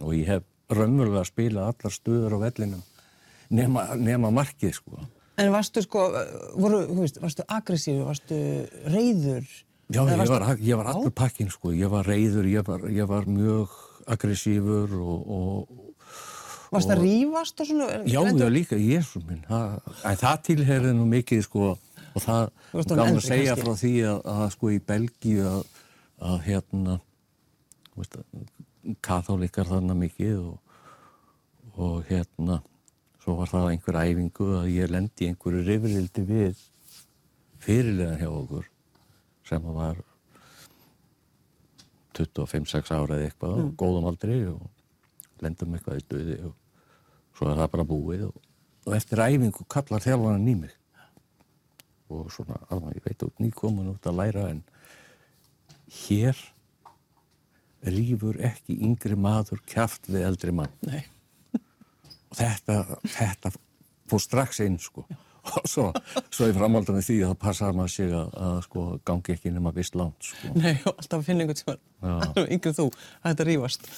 Og 0.00 0.16
ég 0.16 0.30
hef 0.32 0.48
raunverulega 0.72 1.28
spilað 1.28 1.74
allar 1.74 1.92
stöður 1.92 2.38
á 2.40 2.44
vellinum 2.46 2.86
nema, 3.50 3.88
nema 3.98 4.30
markið 4.34 4.76
sko. 4.78 5.02
En 5.40 5.50
varstu 5.54 5.82
sko, 5.84 6.06
voru, 6.60 6.82
veist, 6.98 7.20
varstu 7.22 7.46
aggressífu, 7.48 8.04
varstu 8.08 8.38
reyður? 8.92 9.46
Já, 9.90 10.02
ég 10.06 10.30
var, 10.30 10.50
ég 10.62 10.78
var 10.78 10.90
allur 10.92 11.12
pakkin 11.16 11.50
sko, 11.50 11.72
ég 11.74 11.90
var 11.90 12.06
reyður, 12.06 12.46
ég 12.46 12.66
var, 12.66 12.84
ég 12.92 13.08
var 13.10 13.26
mjög 13.26 13.72
aggressífur 14.10 14.98
og, 15.00 15.30
og 15.36 15.86
Varstu 16.70 16.94
að 16.94 17.00
rífast 17.02 17.60
og 17.62 17.66
svona? 17.66 17.86
já, 18.06 18.20
já 18.22 18.46
líka, 18.46 18.76
jésu 18.78 19.18
minn, 19.26 19.40
það, 19.48 19.80
það 20.20 20.36
tilherði 20.46 20.92
nú 20.94 21.06
mikið 21.10 21.40
sko 21.48 21.72
og 22.14 22.22
það 22.22 22.44
varst 22.70 22.92
gaman 22.92 23.08
eldri 23.08 23.20
að 23.20 23.26
segja 23.26 23.56
kannski. 23.56 23.64
frá 23.64 23.80
því 23.80 23.92
að, 24.12 24.20
að 24.34 24.44
sko 24.54 24.70
í 24.70 24.78
Belgíu 24.90 25.46
að, 25.50 25.60
að 26.30 26.36
hérna, 26.46 26.96
veist, 27.98 28.18
katholikar 29.02 29.70
þarna 29.70 29.96
mikið 29.98 30.36
og, 30.38 30.78
og 31.74 31.96
hérna, 32.10 32.60
svo 33.20 33.36
var 33.38 33.50
það 33.52 33.66
einhver 33.74 33.98
æfingu 34.00 34.46
að 34.60 34.68
ég 34.74 34.90
lendi 34.92 35.28
einhverju 35.30 35.64
rifrildi 35.66 36.22
við 36.28 36.62
fyrirlegan 37.60 38.20
hjá 38.22 38.30
okkur 38.32 38.68
sem 39.50 39.66
var 39.76 40.00
25-6 42.16 42.90
ára 42.94 43.16
eða 43.16 43.28
eitthvað 43.30 43.56
Mm. 43.56 43.66
og 43.68 43.74
góðum 43.80 44.08
aldrei 44.10 44.38
og 44.50 45.42
lendum 45.42 45.74
eitthvað 45.76 46.00
í 46.00 46.06
döði 46.10 46.38
og 46.48 46.54
svo 47.36 47.48
er 47.50 47.56
það 47.60 47.70
bara 47.74 47.84
búið 47.88 48.24
og, 48.28 48.34
og 48.86 48.96
eftir 48.96 49.22
æfingu 49.24 49.64
kallar 49.68 50.04
þjálfarnan 50.04 50.48
í 50.48 50.56
mig 50.64 50.74
og 52.10 52.26
svona, 52.34 52.56
alveg, 52.74 52.96
ég 52.98 53.04
veit 53.06 53.22
út 53.22 53.38
nýkomin 53.38 53.92
út 53.92 54.06
að 54.10 54.18
læra 54.18 54.48
en 54.50 54.62
hér 56.00 56.36
rýfur 57.86 58.40
ekki 58.44 58.76
yngri 58.84 59.16
maður 59.16 59.62
kjaft 59.66 60.10
við 60.10 60.26
eldri 60.26 60.52
mann 60.52 60.72
Nei. 60.84 61.04
Og 62.30 62.38
þetta, 62.38 62.78
þetta 63.16 63.52
fór 64.10 64.22
strax 64.24 64.60
inn 64.66 64.78
sko 64.82 65.04
og 65.50 65.64
svo, 65.70 65.86
svo 66.28 66.50
í 66.50 66.52
framhaldinu 66.52 67.00
því 67.00 67.14
að 67.24 67.30
það 67.30 67.36
passaði 67.40 67.76
maður 67.78 67.92
sig 67.94 68.10
að, 68.12 68.32
að 68.44 68.56
sko 68.66 68.82
gangi 69.08 69.32
ekki 69.32 69.52
nema 69.54 69.70
vist 69.72 69.94
langt 69.96 70.26
sko. 70.28 70.50
Nei, 70.52 70.74
og 70.84 70.90
alltaf 71.00 71.14
að 71.16 71.22
finna 71.30 71.46
einhvern 71.46 71.60
sem 71.62 71.70
var 71.70 72.26
alveg 72.26 72.50
yngri 72.56 72.70
en 72.72 72.76
þú 72.76 72.84
að 72.90 73.30
þetta 73.30 73.46
rífast. 73.48 73.88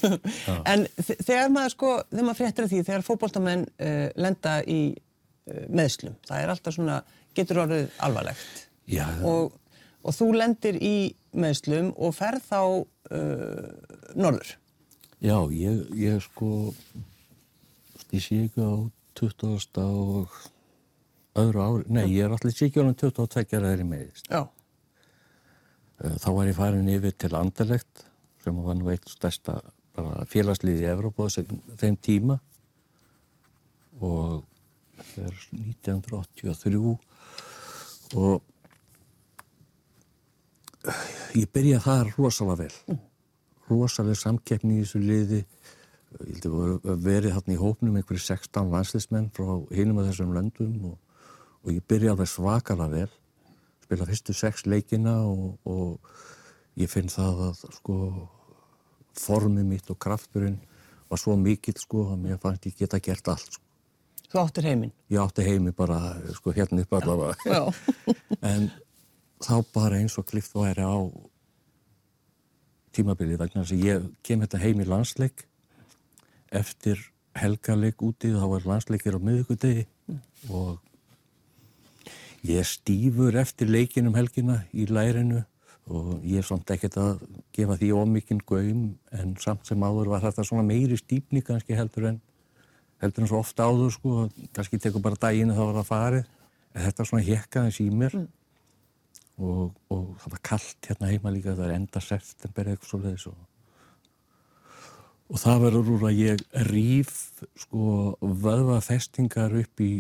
en 0.71 0.85
þe- 1.01 1.17
þegar 1.27 1.51
maður 1.57 1.75
sko, 1.75 1.91
þegar 2.13 2.29
maður 2.29 2.39
fréttir 2.45 2.69
því, 2.71 2.83
þegar 2.87 3.05
fótboltamenn 3.09 3.65
uh, 3.67 4.05
lenda 4.23 4.55
í 4.71 4.79
uh, 4.95 5.65
meðslum, 5.83 6.15
það 6.31 6.45
er 6.45 6.55
alltaf 6.55 6.77
svona, 6.79 7.01
getur 7.35 7.63
orðið 7.65 7.91
alvarlegt. 8.07 8.63
Já, 8.95 9.07
Og, 9.27 9.59
og 10.07 10.15
þú 10.21 10.31
lendir 10.39 10.79
í 10.79 10.95
meðslum 11.43 11.91
og 11.99 12.15
ferð 12.21 12.47
þá 12.53 12.61
uh, 12.63 13.99
norður. 14.15 14.55
já 15.23 15.37
ég, 15.59 15.83
ég 16.07 16.23
sko 16.31 16.71
ég 18.13 18.25
sé 18.25 18.43
ekki 18.47 18.63
á 18.65 18.73
20. 19.19 19.83
og 19.83 20.41
öðru 21.43 21.63
ári, 21.65 21.85
nei 21.89 22.07
ég 22.13 22.27
er 22.27 22.35
allir 22.37 22.55
síkjónum 22.57 22.97
22 22.99 23.43
að 23.43 23.69
þeirri 23.69 23.87
meðist. 23.89 24.29
Já. 24.29 24.49
Eh, 26.03 26.17
þá 26.21 26.29
var 26.37 26.49
ég 26.51 26.59
farin 26.59 26.93
yfir 26.93 27.15
til 27.17 27.35
Anderlegt 27.39 28.07
sem 28.43 28.57
var 28.65 28.77
nú 28.77 28.91
eitt 28.93 29.09
stærsta 29.09 29.61
félagsliði 30.33 30.87
í 30.87 30.89
Evrópa 30.91 31.29
þeim 31.29 31.99
tíma 32.01 32.39
og 34.01 34.43
það 35.13 35.29
er 35.29 35.37
1983 35.59 36.97
og 38.17 38.43
ég 41.39 41.49
byrja 41.53 41.81
þar 41.85 42.13
rosalega 42.17 42.65
vel. 42.65 42.77
Mm. 42.91 43.03
Rosalega 43.71 44.19
samkeppni 44.19 44.81
í 44.81 44.83
þessu 44.83 45.03
liði. 45.03 45.45
Verið 46.21 47.33
hérna 47.33 47.55
í 47.55 47.61
hópnum 47.61 47.97
einhverju 47.99 48.23
16 48.25 48.71
landslismenn 48.73 49.31
frá 49.35 49.49
hinum 49.73 50.03
af 50.03 50.11
þessum 50.11 50.35
löndum 50.37 50.93
og, 50.93 50.99
og 51.63 51.73
ég 51.75 51.85
byrja 51.89 52.15
alveg 52.15 52.31
svakalega 52.31 52.91
vel. 52.93 53.17
Spila 53.85 54.09
fyrstu 54.09 54.37
sex 54.37 54.67
leikina 54.67 55.19
og, 55.29 55.59
og 55.65 56.81
ég 56.81 56.91
finn 56.91 57.11
það 57.13 57.43
að 57.49 57.65
sko 57.79 57.97
formið 59.19 59.69
mitt 59.69 59.91
og 59.93 59.99
krafturinn 60.01 60.61
var 61.13 61.21
svo 61.21 61.37
mikill 61.37 61.77
sko 61.77 62.07
að 62.15 62.23
mér 62.25 62.41
fannst 62.41 62.71
ég 62.71 62.79
geta 62.79 63.01
gert 63.03 63.29
allt 63.29 63.59
sko. 63.59 63.67
Þú 64.33 64.41
áttir 64.41 64.65
heiminn? 64.65 64.93
Ég 65.13 65.21
átti 65.21 65.45
heiminn 65.45 65.77
bara 65.77 65.99
sko 66.33 66.55
hérna 66.57 66.87
upp 66.87 66.95
allavega. 66.97 67.61
en 68.53 68.71
þá 69.45 69.55
bara 69.75 69.99
eins 70.01 70.17
og 70.17 70.25
klift 70.31 70.55
væri 70.57 70.87
á 70.87 70.97
tímabilið 72.97 73.41
vegna 73.43 73.65
þess 73.65 73.77
að 73.77 73.85
ég 73.85 74.07
kem 74.25 74.45
þetta 74.45 74.61
heim 74.63 74.81
í 74.81 74.89
landsleik 74.89 75.45
eftir 76.53 77.01
helgarleik 77.39 78.03
úti 78.05 78.33
þá 78.35 78.47
er 78.59 78.67
landsleikir 78.69 79.17
á 79.17 79.21
miðugudegi 79.25 79.87
mm. 79.87 80.19
og 80.53 80.81
ég 82.47 82.67
stýfur 82.69 83.39
eftir 83.41 83.71
leikinum 83.73 84.19
helgina 84.19 84.63
í 84.73 84.87
lærinu 84.91 85.45
og 85.93 86.21
ég 86.23 86.43
er 86.43 86.47
samt 86.47 86.71
ekkert 86.71 86.99
að 87.01 87.25
gefa 87.57 87.79
því 87.81 87.89
ómikinn 87.99 88.43
gaum 88.47 88.85
en 89.17 89.33
samt 89.43 89.67
sem 89.67 89.83
áður 89.83 90.13
var 90.13 90.23
þetta 90.27 90.45
svona 90.47 90.67
meiri 90.67 90.99
stýpni 91.01 91.43
kannski 91.47 91.79
heldur 91.79 92.11
en 92.13 92.21
heldur 93.03 93.25
en 93.25 93.33
svo 93.33 93.41
ofta 93.43 93.67
áður 93.67 93.97
sko 93.97 94.29
kannski 94.55 94.79
tekur 94.79 95.03
bara 95.03 95.19
daginn 95.19 95.55
þá 95.55 95.65
var 95.65 95.81
það 95.81 95.91
farið 95.91 96.31
en 96.73 96.87
þetta 96.87 97.09
svona 97.09 97.27
hekkaðins 97.27 97.83
í 97.83 97.89
mér 97.91 98.21
mm 98.21 98.31
og, 99.41 99.73
og 99.93 100.13
það 100.21 100.35
var 100.35 100.43
kallt 100.49 100.89
hérna 100.91 101.11
heima 101.11 101.33
líka 101.33 101.57
það 101.57 101.69
er 101.69 101.77
enda 101.79 102.03
september 102.05 102.71
eitthvað 102.71 102.91
svo 102.91 103.01
leiðis 103.03 103.27
og, 103.31 103.39
og 105.33 105.41
það 105.41 105.63
verður 105.67 105.93
úr 105.95 106.09
að 106.11 106.19
ég 106.21 106.43
rýf 106.69 107.13
sko 107.65 107.85
vöðvafestingar 108.21 109.55
upp 109.63 109.83
í 109.85 109.93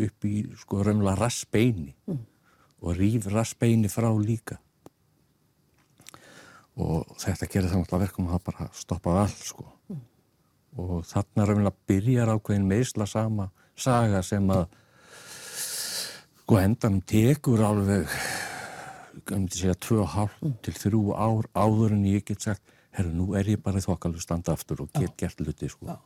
upp 0.00 0.24
í 0.24 0.42
sko 0.56 0.82
raunlega 0.86 1.18
rassbeini 1.18 1.90
mm. 2.08 2.20
og 2.82 2.94
rýf 2.96 3.26
rassbeini 3.32 3.90
frá 3.92 4.08
líka 4.16 4.58
og 6.80 7.10
þetta 7.20 7.48
gerir 7.50 7.68
það 7.68 7.82
náttúrulega 7.82 8.04
verkum 8.06 8.28
að 8.30 8.36
það 8.36 8.46
bara 8.46 8.68
stoppaði 8.78 9.24
allt 9.26 9.42
sko 9.50 9.66
mm. 9.66 10.04
og 10.84 10.94
þarna 11.10 11.48
raunlega 11.48 11.88
byrjar 11.90 12.32
ákveðin 12.36 12.70
meðsla 12.70 13.08
sama 13.10 13.50
saga 13.76 14.22
sem 14.24 14.48
að 14.54 14.64
sko 16.42 16.60
endan 16.62 17.02
tekur 17.08 17.64
alveg 17.66 18.06
ég 19.12 19.34
myndi 19.34 19.58
segja, 19.58 19.76
2,5 19.76 20.54
til 20.64 20.74
3 20.78 21.02
ár 21.20 21.48
áður 21.52 21.92
en 21.98 22.06
ég 22.08 22.24
get 22.26 22.42
sagt, 22.44 22.62
herru, 22.96 23.12
nú 23.16 23.32
er 23.38 23.48
ég 23.52 23.62
bara 23.62 23.82
þokkalur 23.82 24.22
standa 24.22 24.54
aftur 24.56 24.84
og 24.84 24.92
get 24.96 25.14
gert 25.20 25.40
luti, 25.40 25.70
sko. 25.72 25.88
Já. 25.88 25.96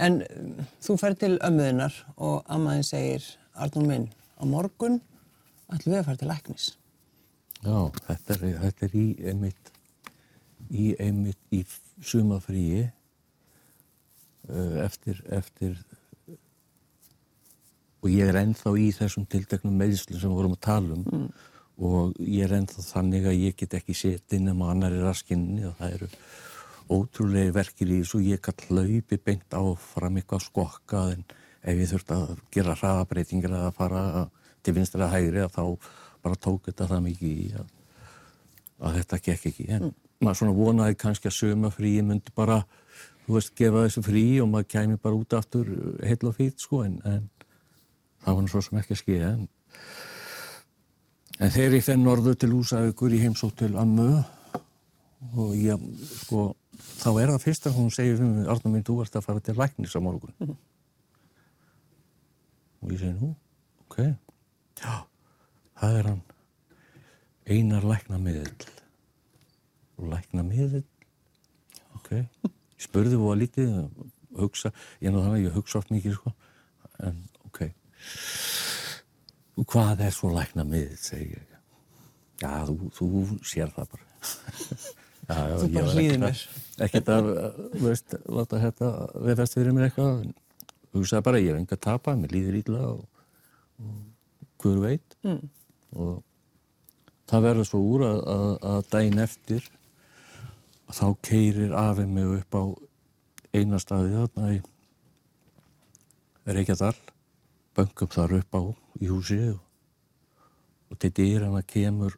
En 0.00 0.22
um, 0.24 0.52
þú 0.82 0.96
fer 1.00 1.16
til 1.20 1.34
ömmuðinnar 1.44 1.96
og 2.16 2.46
ammaðin 2.50 2.86
segir, 2.86 3.26
Arnur 3.60 3.86
minn, 3.86 4.06
á 4.40 4.44
morgun 4.48 5.00
ætlum 5.70 5.92
við 5.92 5.98
að 6.00 6.06
fara 6.08 6.20
til 6.20 6.30
læknis. 6.30 6.68
Já, 7.60 7.76
þetta 8.06 8.36
er, 8.36 8.46
þetta 8.62 8.86
er 8.86 8.96
í 8.96 9.06
einmitt, 9.30 9.72
í 10.70 10.86
einmitt 11.02 11.54
í 11.54 11.60
sumafríi 12.00 12.86
uh, 14.48 14.76
eftir, 14.86 15.20
eftir 15.28 15.76
og 18.00 18.08
ég 18.08 18.30
er 18.30 18.40
ennþá 18.40 18.72
í 18.80 18.88
þessum 18.96 19.26
tildeknum 19.28 19.76
meðslu 19.76 20.16
sem 20.16 20.32
við 20.32 20.38
vorum 20.40 20.56
að 20.56 20.64
tala 20.64 20.96
um 20.96 21.04
mm 21.04 21.49
og 21.80 22.16
ég 22.20 22.44
er 22.44 22.58
ennþá 22.58 22.84
þannig 22.84 23.26
að 23.30 23.40
ég 23.40 23.56
get 23.56 23.74
ekki 23.78 23.96
setið 23.96 24.50
um 24.52 24.64
annar 24.68 24.94
í 24.94 25.00
raskinni 25.00 25.64
og 25.68 25.78
það 25.78 25.96
eru 25.96 26.08
ótrúlega 26.90 27.54
verkir 27.54 27.90
í 27.90 28.00
þessu 28.02 28.20
ég 28.26 28.42
kann 28.44 28.66
hlaupi 28.68 29.18
beint 29.24 29.54
áfram 29.56 30.18
eitthvað 30.18 30.44
skokkað 30.48 31.14
en 31.14 31.24
ef 31.62 31.80
ég 31.80 31.90
þurft 31.92 32.12
að 32.16 32.36
gera 32.52 32.76
hraðabreitingar 32.76 33.56
eða 33.56 33.72
fara 33.76 34.04
til 34.64 34.74
vinstra 34.76 35.06
að 35.06 35.14
hægri 35.16 35.44
að 35.44 35.54
þá 35.56 35.64
bara 36.24 36.40
tók 36.46 36.68
þetta 36.68 36.88
það 36.90 37.04
mikið 37.06 37.30
í 37.30 37.48
að, 37.60 37.72
að 38.80 38.98
þetta 39.00 39.20
gekk 39.28 39.48
ekki 39.52 39.66
en 39.68 39.86
mm. 39.86 39.94
maður 40.20 40.40
svona 40.40 40.56
vonaði 40.58 40.98
kannski 41.00 41.30
að 41.30 41.36
söma 41.38 41.72
frí 41.72 41.94
myndi 42.04 42.34
bara, 42.36 42.60
þú 43.24 43.38
veist, 43.38 43.54
gefa 43.56 43.86
þessu 43.86 44.04
frí 44.04 44.24
og 44.42 44.50
maður 44.52 44.70
kæmi 44.74 45.00
bara 45.00 45.20
út 45.20 45.38
aftur 45.38 45.70
heil 46.04 46.20
og 46.28 46.36
fít 46.36 46.60
sko 46.60 46.84
en, 46.84 46.98
en 47.08 47.28
það 48.24 48.34
var 48.34 48.44
náttúrulega 48.44 48.68
sem 48.68 48.82
ekki 48.82 48.96
að 48.96 49.02
skilja 49.04 49.32
en 49.36 49.48
En 51.40 51.48
þegar 51.48 51.78
ég 51.78 51.84
fenn 51.86 52.02
norðu 52.04 52.34
til 52.36 52.50
Úsaukur 52.52 53.14
í 53.16 53.18
heimsótt 53.22 53.62
til 53.62 53.72
Ammu 53.80 54.10
og 55.40 55.54
ég, 55.56 55.80
sko, 56.20 56.50
þá 57.00 57.08
er 57.14 57.32
það 57.32 57.44
fyrst 57.46 57.68
að 57.70 57.78
hún 57.78 57.88
segir 57.94 58.18
fyrir 58.18 58.34
mig, 58.34 58.50
Arnur 58.52 58.74
minn, 58.74 58.84
þú 58.84 58.98
ert 59.04 59.16
að 59.16 59.24
fara 59.24 59.44
til 59.44 59.54
læknis 59.56 59.96
á 59.96 60.00
morgun. 60.04 60.34
Mm 60.36 60.46
-hmm. 60.46 60.58
Og 62.82 62.92
ég 62.92 62.98
segi, 62.98 63.12
nú, 63.12 63.34
ok, 63.88 63.96
já, 64.80 65.06
það 65.80 65.98
er 65.98 66.06
hann 66.08 66.22
einar 67.46 67.84
læknamiðil. 67.84 68.68
Og 69.96 70.08
læknamiðil, 70.08 70.84
ok, 71.94 72.10
ég 72.12 72.84
spurði 72.84 73.16
hún 73.16 73.32
að 73.32 73.40
lítið, 73.40 73.88
hugsa, 74.36 74.72
ég 75.00 75.08
er 75.08 75.12
nú 75.12 75.22
þannig 75.22 75.40
að 75.40 75.44
ég 75.44 75.54
hugsa 75.54 75.78
oft 75.78 75.90
mikið, 75.90 76.14
sko, 76.14 76.32
en 76.98 77.28
ok 77.44 77.72
hvað 79.68 80.04
er 80.06 80.14
svo 80.14 80.32
lækna 80.34 80.64
miðið, 80.68 80.98
segi 81.02 81.30
ég. 81.34 81.46
Já, 82.40 82.52
þú, 82.68 82.90
þú 82.96 83.08
sér 83.44 83.72
það 83.74 83.90
bara. 83.92 84.06
já, 85.28 85.36
já, 85.36 85.56
þú 85.60 85.70
bara 85.74 85.94
hlýðir 85.94 86.22
mér. 86.22 86.44
Ekkert 86.86 87.10
að, 87.12 87.30
veist, 87.82 88.16
láta 88.24 88.60
þetta 88.62 88.92
viðfæst 89.26 89.58
fyrir 89.58 89.76
mér 89.76 89.88
eitthvað. 89.90 90.22
Þú 90.90 91.04
sagði 91.06 91.26
bara, 91.28 91.42
ég 91.42 91.52
hef 91.52 91.60
enga 91.60 91.80
tapa, 91.88 92.16
mér 92.18 92.32
líður 92.34 92.60
ítla 92.62 92.86
og, 92.88 93.04
og 93.84 94.64
hver 94.64 94.80
veit. 94.82 95.18
Mm. 95.26 95.42
Og 96.00 96.16
það 97.30 97.46
verður 97.46 97.68
svo 97.68 97.82
úr 97.92 98.06
að, 98.08 98.22
að, 98.32 98.48
að 98.72 98.80
dæin 98.94 99.22
eftir 99.26 99.68
að 100.90 100.98
þá 100.98 101.06
keirir 101.26 101.76
afið 101.76 102.14
mig 102.16 102.32
upp 102.40 102.56
á 102.58 102.64
eina 103.54 103.78
staði 103.82 104.14
þarna 104.16 104.52
í 104.56 104.60
Reykjadal 106.50 106.94
böngum 107.80 108.12
þar 108.12 108.36
upp 108.40 108.56
á 108.56 108.62
í 109.00 109.08
húsi 109.08 109.38
og, 109.54 109.60
og 110.90 111.00
til 111.00 111.12
dýrana 111.16 111.62
kemur 111.64 112.16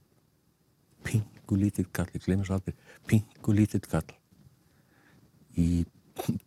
pingu 1.06 1.58
lítill 1.58 1.88
kall, 1.94 2.10
ég 2.14 2.24
glemur 2.24 2.48
svo 2.48 2.58
aldrei, 2.58 2.74
pingu 3.06 3.54
lítill 3.54 3.86
kall 3.90 4.10
í 5.58 5.84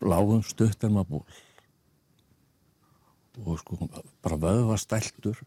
bláum 0.02 0.44
stöttarmaból 0.46 1.24
og 3.44 3.60
sko 3.60 3.90
bara 4.24 4.40
vöðva 4.40 4.78
stæltur 4.80 5.40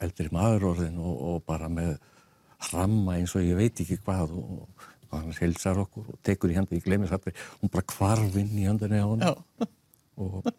eldri 0.00 0.30
maðurorðin 0.32 1.00
og, 1.00 1.16
og 1.30 1.42
bara 1.48 1.68
með 1.72 1.96
hramma 2.70 3.18
eins 3.18 3.34
og 3.36 3.44
ég 3.44 3.58
veit 3.58 3.80
ekki 3.82 4.00
hvað 4.04 4.34
og 4.36 4.88
hann 5.10 5.32
hilsar 5.40 5.80
okkur 5.82 6.12
og 6.12 6.18
tekur 6.24 6.52
í 6.52 6.56
hendur, 6.56 6.78
ég 6.78 6.86
glemir 6.86 7.08
svo 7.10 7.18
aldrei, 7.18 7.36
hún 7.60 7.72
bara 7.72 7.88
kvarfinn 7.92 8.56
í 8.56 8.66
hendurni 8.68 9.00
á 9.00 9.08
hann 9.08 9.24
og 10.20 10.52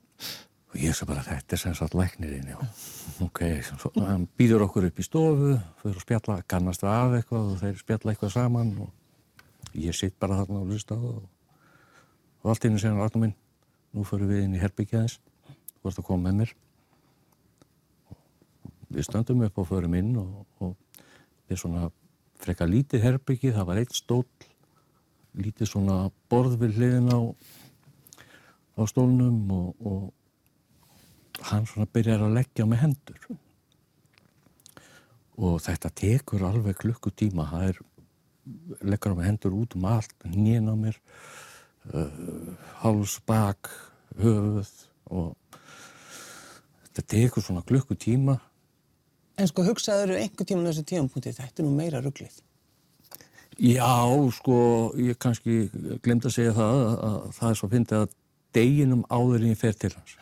og 0.72 0.80
ég 0.80 0.96
sé 0.96 1.06
bara 1.08 1.24
þetta 1.26 1.56
er 1.58 1.60
sem 1.60 1.76
sagt 1.76 1.96
læknirinn 1.98 2.50
ok, 3.26 3.42
hann 4.00 4.28
býður 4.40 4.66
okkur 4.68 4.88
upp 4.88 5.00
í 5.00 5.06
stofu 5.06 5.54
fyrir 5.82 5.98
að 6.00 6.06
spjalla, 6.06 6.40
kannast 6.48 6.86
það 6.86 6.98
af 6.98 7.16
eitthvað 7.20 7.52
og 7.52 7.62
þeir 7.62 7.80
spjalla 7.82 8.14
eitthvað 8.14 8.34
saman 8.38 8.74
og 8.86 9.78
ég 9.78 9.96
sitt 9.96 10.18
bara 10.20 10.40
þarna 10.40 10.64
og 10.64 10.72
lusta 10.72 10.96
og, 10.96 11.24
og 12.42 12.54
allt 12.54 12.68
inn 12.68 12.78
í 12.80 12.82
senan 12.82 13.02
ratnum 13.04 13.28
minn 13.28 13.36
nú 13.92 14.06
fyrir 14.08 14.30
við 14.30 14.46
inn 14.46 14.56
í 14.56 14.62
herbyggjaðins 14.62 15.20
þú 15.82 15.90
vart 15.90 16.00
að 16.00 16.08
koma 16.08 16.30
með 16.30 16.38
mér. 16.42 16.54
Við 18.92 19.08
stöndum 19.08 19.44
upp 19.48 19.60
og 19.60 19.68
förum 19.70 19.98
inn 19.98 20.14
og, 20.20 20.46
og 20.62 20.76
við 21.50 21.60
svona 21.60 21.90
frekka 22.42 22.68
lítið 22.68 23.06
herbyggi, 23.06 23.54
það 23.56 23.68
var 23.68 23.82
eitt 23.82 23.96
stól 23.96 24.24
lítið 25.38 25.70
svona 25.70 25.98
borð 26.32 26.58
við 26.60 26.80
hliðin 26.80 27.12
á 27.12 27.20
á 28.76 28.82
stólnum 28.88 29.52
og, 29.52 29.86
og 29.86 30.02
hann 31.52 31.68
svona 31.70 31.88
byrjar 31.92 32.26
að 32.26 32.36
leggja 32.40 32.68
með 32.70 32.84
hendur. 32.86 33.22
Og 35.42 35.58
þetta 35.64 35.92
tekur 36.02 36.46
alveg 36.46 36.78
klukkutíma. 36.82 37.48
Það 37.50 37.68
er, 37.70 37.82
leggur 38.86 39.16
með 39.18 39.30
hendur 39.30 39.58
út 39.58 39.78
um 39.78 39.88
allt 39.90 40.28
nýjan 40.28 40.70
á 40.70 40.76
mér 40.78 41.00
uh, 41.94 42.54
háls, 42.82 43.18
bak 43.26 43.72
höfuð 44.20 44.72
og 45.12 45.60
þetta 46.90 47.08
tekur 47.16 47.46
svona 47.46 47.66
klukkutíma. 47.66 48.38
En 49.40 49.50
sko 49.50 49.66
hugsaður 49.66 50.18
einhver 50.20 50.46
tíma 50.46 50.68
á 50.68 50.70
þessu 50.70 50.88
tímapunkti, 50.92 51.34
þetta 51.34 51.64
er 51.64 51.68
nú 51.68 51.76
meira 51.78 52.02
rugglið. 52.04 52.42
Já, 53.62 54.10
sko, 54.36 54.58
ég 54.98 55.18
kannski 55.22 55.68
glemt 56.02 56.26
að 56.26 56.36
segja 56.36 56.54
það 56.58 56.78
að, 56.82 56.94
að 57.08 57.18
það 57.38 57.50
er 57.50 57.58
svo 57.60 57.68
að 57.68 57.74
finna 57.76 58.00
að 58.02 58.14
deginum 58.58 59.04
áður 59.12 59.44
en 59.44 59.52
ég 59.52 59.60
fer 59.60 59.76
til 59.78 59.92
hans 59.96 60.16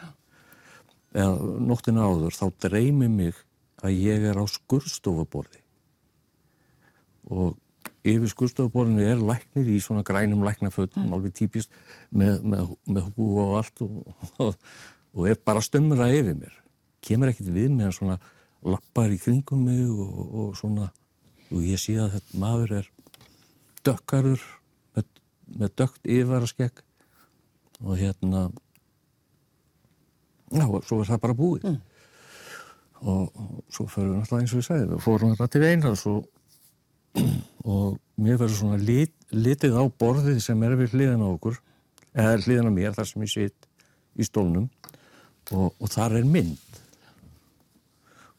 eða 1.16 1.56
nóttina 1.70 2.06
áður 2.06 2.36
þá 2.38 2.46
dreymi 2.68 3.10
mig 3.12 3.40
að 3.84 3.98
ég 3.98 4.28
er 4.30 4.38
á 4.38 4.46
skurðstofaborði 4.50 5.64
og 7.30 7.58
yfir 8.08 8.32
skurðstofaborðinu 8.32 9.06
er 9.06 9.22
læknir 9.22 9.70
í 9.70 9.78
svona 9.84 10.04
grænum 10.08 10.44
læknafötum, 10.46 11.06
mm. 11.06 11.14
alveg 11.16 11.36
típist 11.38 11.74
með, 12.10 12.40
með, 12.44 12.74
með 12.90 13.10
hú 13.16 13.30
og 13.44 13.58
allt 13.60 13.84
og, 13.86 14.00
og, 14.44 14.56
og 15.16 15.30
er 15.30 15.40
bara 15.46 15.64
stömmur 15.64 16.02
að 16.04 16.18
yfir 16.20 16.38
mér. 16.40 16.56
Kemur 17.06 17.32
ekkert 17.32 17.52
við 17.56 17.70
með 17.76 17.94
svona 17.98 18.18
lappar 18.66 19.12
í 19.14 19.20
kringum 19.22 19.62
mig 19.68 19.86
og, 19.88 20.24
og 20.30 20.56
svona 20.60 20.90
og 21.50 21.66
ég 21.66 21.82
sé 21.82 21.96
að 22.00 22.18
þetta 22.18 22.42
maður 22.42 22.76
er 22.80 22.90
dökkarur 23.88 24.42
með, 24.96 25.06
með 25.60 25.76
dökt 25.82 26.02
yfirvaraskegg. 26.06 26.84
Og 27.80 27.96
hérna 27.96 28.50
já, 30.52 30.66
og 30.66 30.84
svo 30.88 31.00
er 31.02 31.10
það 31.12 31.24
bara 31.26 31.38
búið. 31.38 31.70
Mm. 31.70 31.80
og, 33.00 33.40
og 33.40 33.64
svo 33.72 33.86
fyrir 33.88 34.10
við 34.10 34.18
náttúrulega 34.20 34.44
eins 34.44 34.54
og 34.54 34.60
ég 34.60 34.68
sagði 34.68 34.90
við 34.90 35.04
fórum 35.06 35.34
þetta 35.34 35.48
til 35.54 35.64
einhvers 35.70 36.06
og, 36.10 36.26
og 37.64 38.00
mér 38.20 38.40
verður 38.42 38.58
svona 38.58 38.80
lit, 38.82 39.16
litið 39.32 39.78
á 39.80 39.84
borðið 40.02 40.42
sem 40.44 40.66
er 40.68 40.76
við 40.80 40.98
hliðin 40.98 41.24
á 41.24 41.30
okkur 41.30 41.62
eða 42.12 42.42
hliðin 42.44 42.70
á 42.70 42.74
mér 42.76 42.98
þar 42.98 43.10
sem 43.12 43.24
ég 43.24 43.32
sitt 43.32 43.70
í 44.20 44.28
stólnum 44.28 44.68
og, 45.56 45.72
og 45.80 45.88
þar 45.90 46.20
er 46.20 46.28
mynd. 46.28 46.60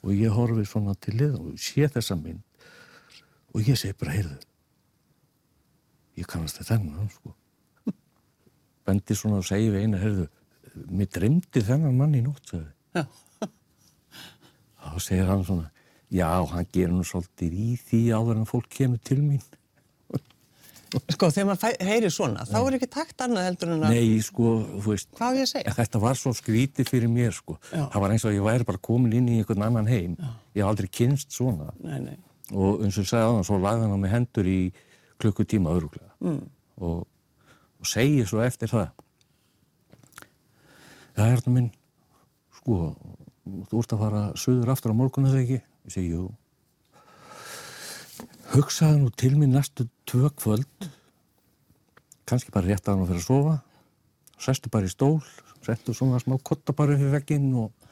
Og 0.05 0.15
ég 0.17 0.33
horfi 0.33 0.65
svona 0.69 0.95
til 0.97 1.17
lið 1.21 1.35
og 1.41 1.57
sé 1.61 1.89
þessa 1.89 2.17
mynd 2.21 2.45
og 3.51 3.67
ég 3.67 3.79
segi 3.79 3.97
bara, 3.99 4.15
heyrðu 4.15 4.39
ég 6.21 6.29
kannast 6.29 6.61
þetta 6.61 6.77
þennan 6.77 7.11
sko. 7.15 7.33
Bendi 8.87 9.17
svona 9.17 9.41
og 9.41 9.47
segi 9.47 9.71
við 9.73 9.87
eina, 9.87 10.01
heyrðu 10.01 10.29
mér 10.89 11.11
dreymdi 11.15 11.63
þennan 11.67 11.99
mann 11.99 12.17
í 12.19 12.23
nótt 12.25 12.55
þá 14.81 14.99
segir 15.03 15.29
hann 15.29 15.45
svona 15.47 15.71
já, 16.11 16.29
hann 16.51 16.69
gerur 16.73 16.99
nú 16.99 17.07
svolítið 17.07 17.57
í 17.57 17.71
því 17.89 18.03
áður 18.17 18.43
en 18.43 18.51
fólk 18.51 18.71
kemur 18.73 19.03
til 19.05 19.21
mín 19.23 19.43
Sko, 21.15 21.29
þegar 21.31 21.47
maður 21.53 21.85
heyrir 21.87 22.11
svona, 22.11 22.45
þá 22.49 22.57
er 22.61 22.77
ekki 22.81 22.89
takt 22.91 23.23
annað 23.23 23.45
heldur 23.47 23.71
en 23.77 23.85
að... 23.87 23.93
Nei, 23.95 24.23
sko, 24.27 24.55
þú 24.83 24.95
veist... 24.95 25.09
Hvað 25.15 25.37
er 25.37 25.39
ég 25.39 25.47
að 25.47 25.53
segja? 25.53 25.75
Þetta 25.77 26.01
var 26.03 26.19
svo 26.19 26.33
skrítið 26.35 26.89
fyrir 26.91 27.13
mér, 27.13 27.37
sko. 27.37 27.55
Já. 27.71 27.85
Það 27.93 28.03
var 28.03 28.15
eins 28.17 28.25
og 28.27 28.35
ég 28.35 28.43
væri 28.43 28.67
bara 28.67 28.81
komin 28.83 29.15
inn 29.15 29.29
í 29.31 29.37
einhvern 29.39 29.67
annan 29.69 29.91
heim. 29.91 30.17
Já. 30.19 30.33
Ég 30.59 30.67
haf 30.67 30.73
aldrei 30.73 30.91
kynst 30.99 31.37
svona. 31.37 31.71
Nei, 31.85 32.01
nei. 32.09 32.17
Og 32.51 32.83
eins 32.83 32.99
og 32.99 33.07
ég 33.07 33.13
segði 33.13 33.23
á 33.23 33.31
það, 33.37 33.45
svo 33.47 33.61
lagði 33.63 33.87
hann 33.87 33.95
á 33.95 34.01
mig 34.03 34.15
hendur 34.17 34.51
í 34.51 34.59
klukkutíma 35.23 35.77
öruglega. 35.79 36.11
Mm. 36.27 36.43
Og, 36.83 36.99
og 37.79 37.93
segi 37.93 38.27
svo 38.27 38.43
eftir 38.43 38.75
það. 38.75 38.91
Já, 41.21 41.27
hérna 41.27 41.53
minn, 41.53 41.67
sko, 42.57 42.77
þú 43.69 43.81
ert 43.83 43.93
að 43.93 44.01
fara 44.01 44.21
söður 44.41 44.71
aftur 44.73 44.95
á 44.97 44.97
morgun 44.97 45.27
eða 45.29 45.43
ekki? 45.43 45.59
Ég 45.85 45.93
segi, 45.93 46.15
jú. 46.15 46.31
Hugsaði 48.55 49.03
nú 49.03 49.11
til 49.21 49.35
mér 49.37 49.51
næstu 49.53 49.85
tvö 50.09 50.31
kvöld. 50.33 50.89
Kannski 52.25 52.55
bara 52.55 52.71
rétt 52.71 52.89
að 52.89 52.97
hann 52.97 53.11
fyrir 53.11 53.21
að 53.21 53.27
sofa. 53.27 53.55
Sestu 54.41 54.73
bara 54.73 54.89
í 54.89 54.95
stól 54.95 55.19
settu 55.61 55.93
svona 55.93 56.23
smá 56.25 56.39
kotta 56.41 56.73
bara 56.73 56.97
fyrir 56.97 57.13
vegginn 57.19 57.51
og 57.67 57.91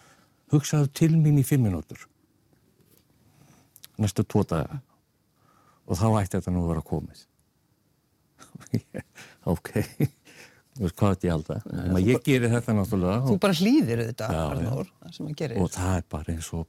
hugsaði 0.55 0.89
til 0.97 1.11
mín 1.21 1.37
í 1.37 1.45
fimm 1.45 1.69
minútur 1.69 2.09
næstu 4.01 4.25
tvo 4.25 4.47
daga. 4.49 4.81
Og 5.85 6.01
þá 6.01 6.09
ætti 6.23 6.39
þetta 6.39 6.55
nú 6.55 6.65
að 6.65 6.73
vera 6.73 6.89
komið. 6.95 7.27
Ok 9.53 9.69
þú 10.79 10.87
veist 10.87 10.99
hvað 10.99 11.15
þetta 11.15 11.29
ég 11.29 11.37
held 11.37 11.53
að 11.99 12.09
ég 12.09 12.25
gerir 12.29 12.53
þetta 12.55 12.75
náttúrulega 12.79 13.21
þú 13.27 13.37
bara 13.45 13.59
hlýðir 13.61 14.03
þetta 14.07 14.29
Arnór, 14.47 14.91
það 15.03 15.57
og 15.59 15.71
það 15.75 15.95
er 15.99 16.05
bara 16.15 16.35
eins 16.35 16.51
og 16.55 16.67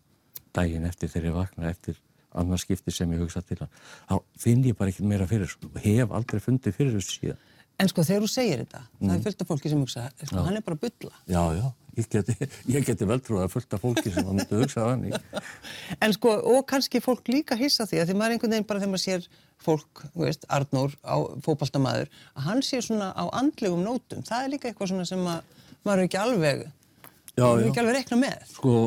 daginn 0.57 0.87
eftir 0.89 1.11
þegar 1.13 1.29
ég 1.29 1.37
vakna 1.37 1.69
eftir 1.69 1.99
annars 2.39 2.65
skipti 2.65 2.93
sem 2.93 3.13
ég 3.13 3.21
hugsa 3.23 3.41
til 3.45 3.57
hann 3.61 3.71
þá 4.09 4.41
finn 4.41 4.65
ég 4.65 4.77
bara 4.77 4.91
ekkert 4.91 5.09
meira 5.09 5.27
fyrir 5.29 5.47
þessu. 5.47 5.69
Og 5.69 5.79
hef 5.85 6.11
aldrei 6.19 6.43
fundið 6.43 6.75
fyrir 6.77 6.97
þessu 6.97 7.15
síðan 7.15 7.45
En 7.79 7.89
sko 7.91 8.03
þegar 8.03 8.25
þú 8.25 8.29
segir 8.31 8.63
þetta, 8.63 8.81
mm. 8.85 9.03
það 9.05 9.13
er 9.15 9.25
fullt 9.25 9.43
af 9.43 9.51
fólki 9.51 9.71
sem 9.71 9.83
hugsa 9.83 10.07
sko, 10.23 10.41
hann 10.47 10.59
er 10.59 10.65
bara 10.65 10.79
bylla 10.79 11.11
Já, 11.31 11.43
já, 11.55 11.67
ég 11.99 12.09
geti, 12.15 12.49
ég 12.75 12.87
geti 12.87 13.09
vel 13.09 13.19
trúið 13.23 13.45
að 13.45 13.53
fullt 13.55 13.75
af 13.77 13.83
fólki 13.85 14.13
sem 14.13 14.27
hann 14.27 14.39
myndi 14.39 14.59
hugsa 14.63 14.87
hann 14.87 15.05
En 16.03 16.15
sko, 16.15 16.33
og 16.53 16.65
kannski 16.69 17.01
fólk 17.03 17.31
líka 17.31 17.57
hissa 17.59 17.87
því 17.89 18.01
að 18.03 18.11
því 18.11 18.17
maður 18.19 18.35
einhvern 18.35 18.55
veginn 18.57 18.67
bara 18.71 18.83
þegar 18.83 18.93
maður 18.95 19.05
sér 19.05 19.29
fólk, 19.59 20.03
þú 20.15 20.25
veist, 20.25 20.47
Arnór 20.55 20.95
á 21.03 21.15
fókbaltamaður, 21.43 22.11
að 22.35 22.45
hann 22.47 22.63
sé 22.63 22.79
svona 22.83 23.11
á 23.11 23.27
andlegum 23.35 23.83
nótum, 23.83 24.23
það 24.27 24.45
er 24.45 24.53
líka 24.53 24.69
eitthvað 24.71 24.93
svona 24.93 25.07
sem 25.09 25.23
maður 25.23 26.05
ekki 26.05 26.19
alveg 26.21 26.63
já, 26.63 27.43
já. 27.43 27.65
ekki 27.67 27.81
alveg 27.83 27.97
rekna 27.99 28.21
með. 28.23 28.45
Sko 28.55 28.77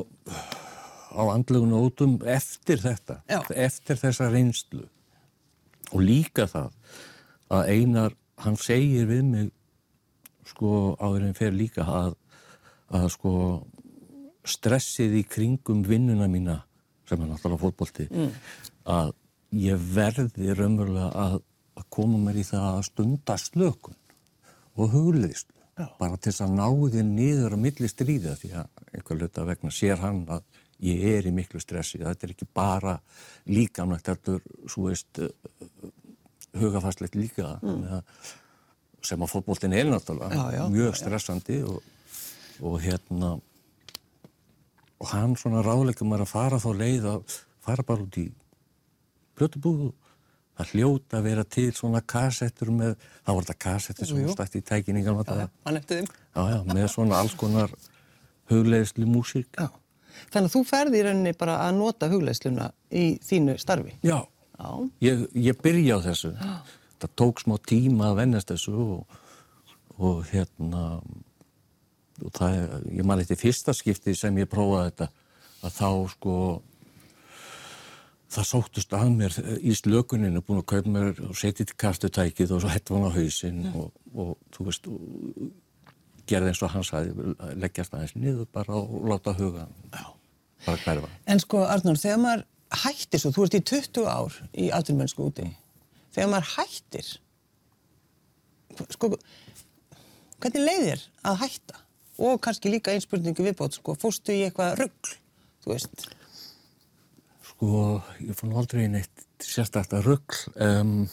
á 1.13 1.23
andlugun 1.33 1.75
ótum 1.77 2.17
eftir 2.29 2.81
þetta, 2.83 3.21
Já. 3.29 3.41
eftir 3.55 4.01
þessa 4.01 4.29
reynslu. 4.33 4.87
Og 5.93 6.05
líka 6.05 6.47
það 6.49 6.71
að 7.53 7.73
einar, 7.75 8.15
hann 8.45 8.59
segir 8.61 9.07
við 9.11 9.23
mig 9.29 9.51
sko 10.49 10.97
áður 10.99 11.29
en 11.29 11.39
fer 11.39 11.55
líka 11.55 11.87
að, 11.87 12.17
að 12.93 13.09
sko 13.15 13.33
stressið 14.43 15.21
í 15.21 15.25
kringum 15.31 15.85
vinnuna 15.87 16.29
mína 16.31 16.59
sem 17.09 17.21
er 17.21 17.31
náttúrulega 17.31 17.63
fótbólti 17.63 18.09
mm. 18.11 18.31
að 18.91 19.13
ég 19.63 19.89
verði 19.95 20.55
raunverulega 20.57 21.11
að, 21.25 21.41
að 21.79 21.89
koma 21.93 22.21
mér 22.23 22.41
í 22.43 22.47
það 22.49 22.69
að 22.73 22.87
stunda 22.89 23.39
slökun 23.39 23.99
og 24.73 24.95
hugleðislu 24.95 25.61
bara 25.99 26.19
til 26.19 26.33
þess 26.33 26.45
að 26.45 26.57
náði 26.59 27.05
niður 27.07 27.57
á 27.57 27.59
milli 27.61 27.89
stríða 27.89 28.35
því 28.41 28.53
að 28.61 28.83
einhver 28.93 29.21
luta 29.23 29.47
vegna 29.49 29.73
sér 29.73 30.03
hann 30.03 30.25
að 30.31 30.45
ég 30.83 31.03
er 31.17 31.29
í 31.29 31.33
miklu 31.35 31.61
stressi, 31.63 32.01
þetta 32.03 32.27
er 32.27 32.35
ekki 32.35 32.49
bara 32.55 32.97
líkamlegt, 33.47 34.09
þetta 34.09 34.37
er 34.37 34.71
svo 34.71 34.89
veist 34.89 35.21
hugafastlegt 36.59 37.17
líka 37.17 37.57
mm. 37.63 38.03
sem 39.05 39.23
að 39.23 39.33
fótbóltin 39.33 39.75
er 39.77 39.89
náttúrulega 39.91 40.37
já, 40.37 40.59
já, 40.59 40.63
mjög 40.73 40.99
stressandi 41.01 41.63
og, 41.69 41.81
og 42.61 42.77
hérna 42.83 43.33
og 45.03 45.11
hann 45.11 45.35
svona 45.39 45.65
ráðleikum 45.65 46.15
er 46.15 46.25
að 46.27 46.33
fara 46.35 46.61
þá 46.63 46.71
leið 46.79 47.11
að 47.15 47.37
fara 47.63 47.87
bara 47.87 48.07
út 48.07 48.21
í 48.21 48.29
blötubúðu 49.39 49.93
það 50.61 50.75
hljóta 50.77 51.19
að 51.19 51.29
vera 51.31 51.45
til 51.49 51.71
svona 51.75 52.03
kassettur 52.05 52.71
með, 52.75 52.99
þá 53.25 53.31
var 53.33 53.47
þetta 53.47 53.61
kassettur 53.67 54.11
sem 54.11 54.33
stætti 54.35 54.61
í 54.61 54.67
tækiningan 54.69 55.23
með 56.69 56.89
svona 56.93 57.23
alls 57.23 57.39
konar 57.39 57.73
hugleðsli 58.53 59.09
músík 59.09 59.57
Já 59.57 59.71
Þannig 60.33 60.49
að 60.49 60.55
þú 60.55 60.63
ferði 60.69 60.99
í 60.99 61.05
rauninni 61.07 61.33
bara 61.39 61.59
að 61.67 61.79
nota 61.79 62.09
hugleisluna 62.13 62.71
í 62.93 63.05
þínu 63.25 63.57
starfi. 63.61 63.97
Já, 64.05 64.15
Já. 64.15 64.19
Ég, 65.03 65.27
ég 65.35 65.59
byrja 65.63 65.99
á 65.99 66.01
þessu. 66.09 66.33
Já. 66.37 66.55
Það 67.03 67.15
tók 67.19 67.43
smá 67.43 67.57
tíma 67.67 68.11
að 68.13 68.19
vennast 68.21 68.53
þessu 68.53 68.75
og, 68.79 69.17
og 69.99 70.21
hérna, 70.31 70.83
og 72.23 72.35
það, 72.37 72.59
ég 72.95 73.09
man 73.09 73.23
eitthvað 73.23 73.43
fyrsta 73.43 73.75
skipti 73.75 74.15
sem 74.19 74.39
ég 74.39 74.51
prófaði 74.51 74.93
þetta, 74.93 75.09
að 75.63 75.75
þá 75.79 75.89
sko, 76.13 76.37
það 78.33 78.49
sóttust 78.53 78.95
að 78.97 79.11
mér 79.17 79.41
í 79.59 79.75
slökuninu, 79.77 80.45
búin 80.47 80.63
að 80.63 80.69
kaupa 80.75 80.95
mér 80.95 81.25
og 81.27 81.35
setja 81.39 81.67
til 81.67 81.79
kastutækið 81.83 82.55
og 82.55 82.63
svo 82.63 82.71
hett 82.73 82.95
hann 82.95 83.09
á 83.11 83.17
hausinn 83.17 83.67
og, 83.73 83.91
og 84.15 84.33
þú 84.55 84.69
veist, 84.71 84.89
gerði 86.31 86.53
eins 86.53 86.63
og 86.63 86.73
hans 86.77 86.93
að 86.95 87.13
leggjast 87.59 87.95
aðeins 87.97 88.15
niður 88.17 88.49
bara 88.55 88.79
og 88.79 89.09
láta 89.11 89.35
huga 89.37 89.67
Já. 89.91 90.07
bara 90.67 90.83
hverfa. 90.87 91.13
En 91.27 91.43
sko 91.43 91.65
Arnur, 91.67 91.99
þegar 91.99 92.23
maður 92.23 92.47
hættir 92.85 93.21
svo, 93.21 93.33
þú 93.35 93.47
ert 93.47 93.59
í 93.59 93.63
20 93.71 94.09
ár 94.09 94.39
í 94.59 94.69
aðtunmennsku 94.75 95.29
úti, 95.29 95.47
þegar 96.15 96.31
maður 96.33 96.51
hættir, 96.57 97.11
sko, 98.95 99.13
hvernig 100.43 100.67
leiðir 100.67 101.07
að 101.29 101.41
hætta? 101.45 101.81
Og 102.23 102.37
kannski 102.45 102.71
líka 102.71 102.93
einspurningu 102.93 103.45
viðbót, 103.45 103.79
sko, 103.79 103.97
fórstu 103.99 104.35
í 104.37 104.45
eitthvað 104.47 104.77
ruggl, 104.83 105.15
þú 105.65 105.73
veist? 105.73 106.07
Sko, 107.49 107.83
ég 108.21 108.37
fann 108.39 108.57
aldrei 108.57 108.85
neitt 108.93 109.27
sérstaklega 109.43 110.05
ruggl, 110.05 110.43
um, 110.63 111.07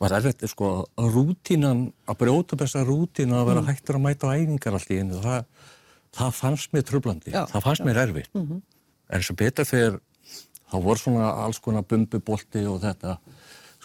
var 0.00 0.14
erfitt, 0.18 0.44
sko, 0.52 0.86
að 1.00 1.10
rútínan, 1.16 1.88
að 2.06 2.20
brjóta 2.22 2.58
þessa 2.60 2.84
rútína 2.86 3.40
að 3.40 3.50
vera 3.50 3.64
mm. 3.64 3.70
hættur 3.72 3.98
að 3.98 4.06
mæta 4.06 4.30
á 4.30 4.36
æfingar 4.36 4.78
allt 4.78 4.92
í 4.94 5.00
einu, 5.00 5.20
það, 5.24 5.68
það 6.16 6.38
fannst 6.38 6.74
mér 6.76 6.88
tröflandi, 6.90 7.34
það 7.34 7.66
fannst 7.66 7.82
já. 7.82 7.88
mér 7.88 8.02
erfitt. 8.04 8.32
Mm 8.36 8.46
-hmm. 8.46 8.64
En 9.06 9.22
að 9.22 9.36
betur 9.38 9.68
fyrir, 9.68 10.00
þá 10.70 10.76
voru 10.82 11.02
svona 11.02 11.30
alls 11.44 11.60
konar 11.62 11.86
bumbubolti 11.88 12.64
og 12.68 12.80
þetta, 12.82 13.16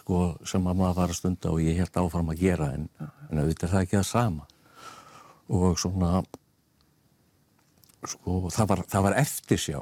sko, 0.02 0.22
sem 0.48 0.68
að 0.68 0.82
maður 0.82 1.00
var 1.02 1.14
að 1.14 1.20
stunda 1.20 1.54
og 1.54 1.62
ég 1.64 1.80
held 1.82 2.02
áfram 2.02 2.32
að 2.34 2.44
gera, 2.46 2.72
en, 2.78 2.88
en 3.30 3.42
auðvitað 3.44 3.68
er 3.68 3.74
það 3.76 3.86
ekki 3.86 4.00
það 4.00 4.08
sama. 4.12 4.48
Og 5.52 5.80
svona, 5.82 6.12
sko, 8.08 8.38
það 8.54 8.72
var, 8.74 8.84
það 8.94 9.08
var 9.08 9.20
eftirsjá 9.22 9.82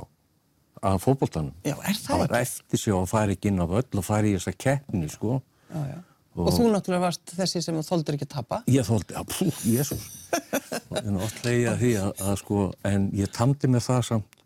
af 0.89 1.01
fótboltanum. 1.03 1.55
Já, 1.67 1.75
er 1.75 1.95
það 1.95 2.05
Það 2.09 2.21
var 2.23 2.37
eftirsjá 2.39 2.93
að 2.95 3.09
fara 3.11 3.35
ekki 3.35 3.51
inn 3.51 3.63
á 3.63 3.67
völl 3.67 3.99
og 3.99 4.05
fara 4.05 4.29
í 4.29 4.35
þessa 4.37 4.55
keppni, 4.55 5.09
sko. 5.11 5.41
Já, 5.69 5.81
já. 5.93 5.99
Og, 6.39 6.51
þú 6.55 6.69
náttúrulega 6.71 7.03
varst 7.03 7.33
þessi 7.35 7.61
sem 7.65 7.79
þóldur 7.83 8.15
ekki 8.15 8.27
að 8.29 8.35
tapa. 8.37 8.59
Ég 8.69 8.85
þóldi, 8.87 9.15
að 9.17 9.31
pú, 9.33 9.47
jésús. 9.67 10.05
Er 10.99 11.17
oft 11.21 11.41
leiði 11.45 11.65
að 11.69 11.81
því 11.81 11.89
að, 12.01 12.21
að 12.25 12.37
sko, 12.41 12.61
en 12.87 13.09
ég 13.17 13.31
tamdi 13.33 13.69
með 13.69 13.83
það 13.85 13.99
samt, 14.07 14.37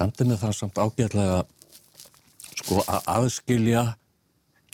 tamdi 0.00 0.26
með 0.28 0.42
það 0.44 0.56
samt 0.58 0.80
ágætlega, 0.80 1.42
sko, 2.54 2.80
að 2.84 3.10
aðskilja 3.14 3.84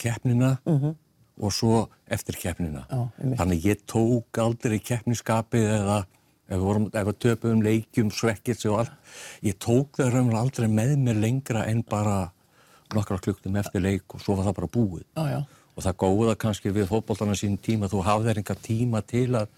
keppnina 0.01 0.57
og 0.67 1.53
svo 1.53 1.87
eftir 2.13 2.39
keppnina. 2.41 2.85
Einmitt. 2.91 3.39
Þannig 3.41 3.67
ég 3.67 3.83
tók 3.91 4.41
aldrei 4.41 4.79
keppniskapið 4.81 5.67
eða 5.81 6.05
ef 6.47 6.63
við, 6.63 6.89
við 6.95 7.19
töpuðum 7.25 7.63
leikjum, 7.67 8.11
svekkilsi 8.15 8.71
og 8.71 8.85
allt, 8.85 8.97
ég 9.45 9.59
tók 9.63 9.99
það 9.99 10.13
raunverulega 10.15 10.43
aldrei 10.45 10.69
með 10.71 10.97
mér 11.03 11.23
lengra 11.25 11.67
en 11.67 11.83
bara 11.87 12.19
nokkra 12.95 13.19
klukktum 13.23 13.57
eftir 13.59 13.83
leik 13.83 14.15
og 14.15 14.23
svo 14.23 14.37
var 14.39 14.47
það 14.49 14.59
bara 14.61 14.75
búið. 14.77 15.07
Já, 15.17 15.25
já. 15.35 15.41
Og 15.77 15.85
það 15.85 15.97
góða 16.01 16.37
kannski 16.41 16.73
við 16.73 16.87
fótbollarna 16.89 17.35
sín 17.37 17.59
tíma, 17.61 17.91
þú 17.93 18.05
hafðir 18.07 18.41
enga 18.41 18.57
tíma 18.63 19.03
til 19.05 19.29
að 19.37 19.51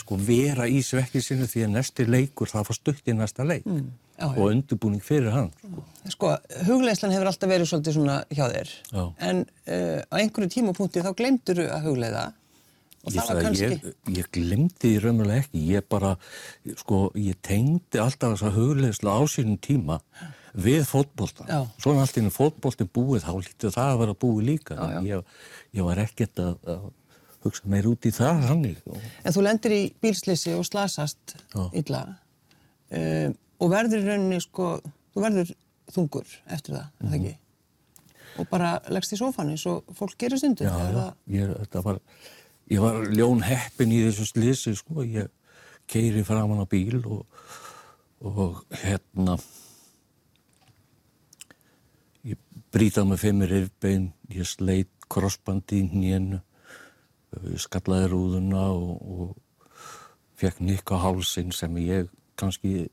sko 0.00 0.18
vera 0.20 0.68
í 0.70 0.80
svekkilsinu 0.84 1.48
því 1.50 1.66
að 1.66 1.74
næsti 1.76 2.06
leikur 2.08 2.50
það 2.50 2.68
fór 2.68 2.78
stutt 2.78 3.08
í 3.10 3.16
næsta 3.16 3.46
leik 3.46 3.66
já, 3.66 3.82
já. 4.24 4.28
og 4.30 4.44
undirbúning 4.48 5.02
fyrir 5.04 5.32
hann. 5.34 5.50
Sko. 5.62 5.86
Sko, 6.14 6.34
hugleislan 6.68 7.14
hefur 7.14 7.32
alltaf 7.32 7.50
verið 7.52 7.70
svolítið 7.70 7.98
svona 7.98 8.20
hjá 8.32 8.44
þér. 8.52 8.76
Já. 8.92 9.02
En 9.28 9.42
uh, 9.44 9.98
á 10.08 10.14
einhverju 10.20 10.54
tímapunkti 10.56 11.04
þá 11.04 11.12
glemdur 11.18 11.62
þú 11.62 11.68
að 11.70 11.88
hugleiða. 11.88 12.28
Og 13.02 13.16
það 13.16 13.32
var 13.32 13.46
kannski... 13.48 13.68
ég, 13.72 13.96
ég 14.14 14.28
glemdi 14.34 14.76
því 14.84 14.92
raunverulega 15.02 15.42
ekki, 15.42 15.64
ég 15.72 15.88
bara, 15.90 16.12
sko, 16.84 17.08
ég 17.18 17.40
tengdi 17.42 17.98
alltaf 17.98 18.36
þessa 18.36 18.52
hugleðsla 18.54 19.16
á 19.18 19.22
sínum 19.30 19.58
tíma 19.58 19.98
við 20.52 20.84
fótbolta. 20.86 21.46
Já. 21.48 21.64
Svona 21.82 22.04
allt 22.04 22.18
í 22.18 22.22
enn 22.22 22.30
fótboltin 22.34 22.90
búið, 22.92 23.24
þá 23.24 23.32
lítið 23.40 23.74
það 23.74 23.90
að 23.90 24.02
vera 24.04 24.18
búið 24.22 24.48
líka. 24.52 24.76
Já. 24.78 25.00
Ég, 25.08 25.38
ég 25.78 25.88
var 25.88 26.02
ekkert 26.04 26.42
að, 26.44 26.58
að 26.68 26.84
hugsa 27.44 27.62
meir 27.66 27.86
út 27.90 28.06
í 28.06 28.12
það, 28.14 28.42
hannig. 28.48 28.78
En 29.24 29.32
þú 29.34 29.42
lendir 29.46 29.74
í 29.76 29.82
bílslýsi 30.02 30.54
og 30.56 30.64
slasast 30.68 31.36
Já. 31.54 31.62
illa 31.82 32.02
um, 32.92 33.34
og 33.62 33.70
verður 33.72 34.02
í 34.02 34.08
rauninni 34.08 34.40
sko, 34.42 34.80
þú 35.14 35.24
verður 35.24 35.52
þungur 35.92 36.26
eftir 36.54 36.74
það, 36.76 36.86
er 36.86 37.06
það 37.06 37.12
Mhm. 37.12 37.24
ekki? 37.24 37.38
Og 38.40 38.48
bara 38.48 38.80
leggst 38.88 39.12
í 39.12 39.18
sófan 39.20 39.50
eins 39.52 39.66
og 39.68 39.84
fólk 39.92 40.14
gerir 40.18 40.38
stundum. 40.40 40.66
Já, 40.66 40.92
já, 40.92 41.14
ég, 41.28 41.82
var, 41.84 41.98
ég 42.70 42.80
var 42.80 43.02
ljón 43.12 43.42
heppin 43.44 43.92
í 43.92 43.98
þessu 44.06 44.24
slisi, 44.30 44.72
sko, 44.74 45.02
ég 45.04 45.28
keiri 45.86 46.22
framan 46.24 46.62
á 46.64 46.66
bíl 46.66 47.02
og, 47.04 47.26
og 48.24 48.62
hérna, 48.70 49.36
ég 52.24 52.38
brýtaði 52.72 53.10
með 53.10 53.20
fimmir 53.24 53.52
yfirbein, 53.58 54.08
ég 54.32 54.48
sleit 54.48 54.88
krossbandi 55.12 55.82
í 55.82 55.88
ég 56.06 56.40
skallaði 57.60 58.10
rúðuna 58.12 58.64
og, 58.74 58.92
og 59.02 59.70
fekk 60.40 60.62
nikk 60.64 60.92
á 60.94 60.96
hálsinn 61.02 61.52
sem 61.54 61.76
ég 61.82 62.10
kannski 62.38 62.88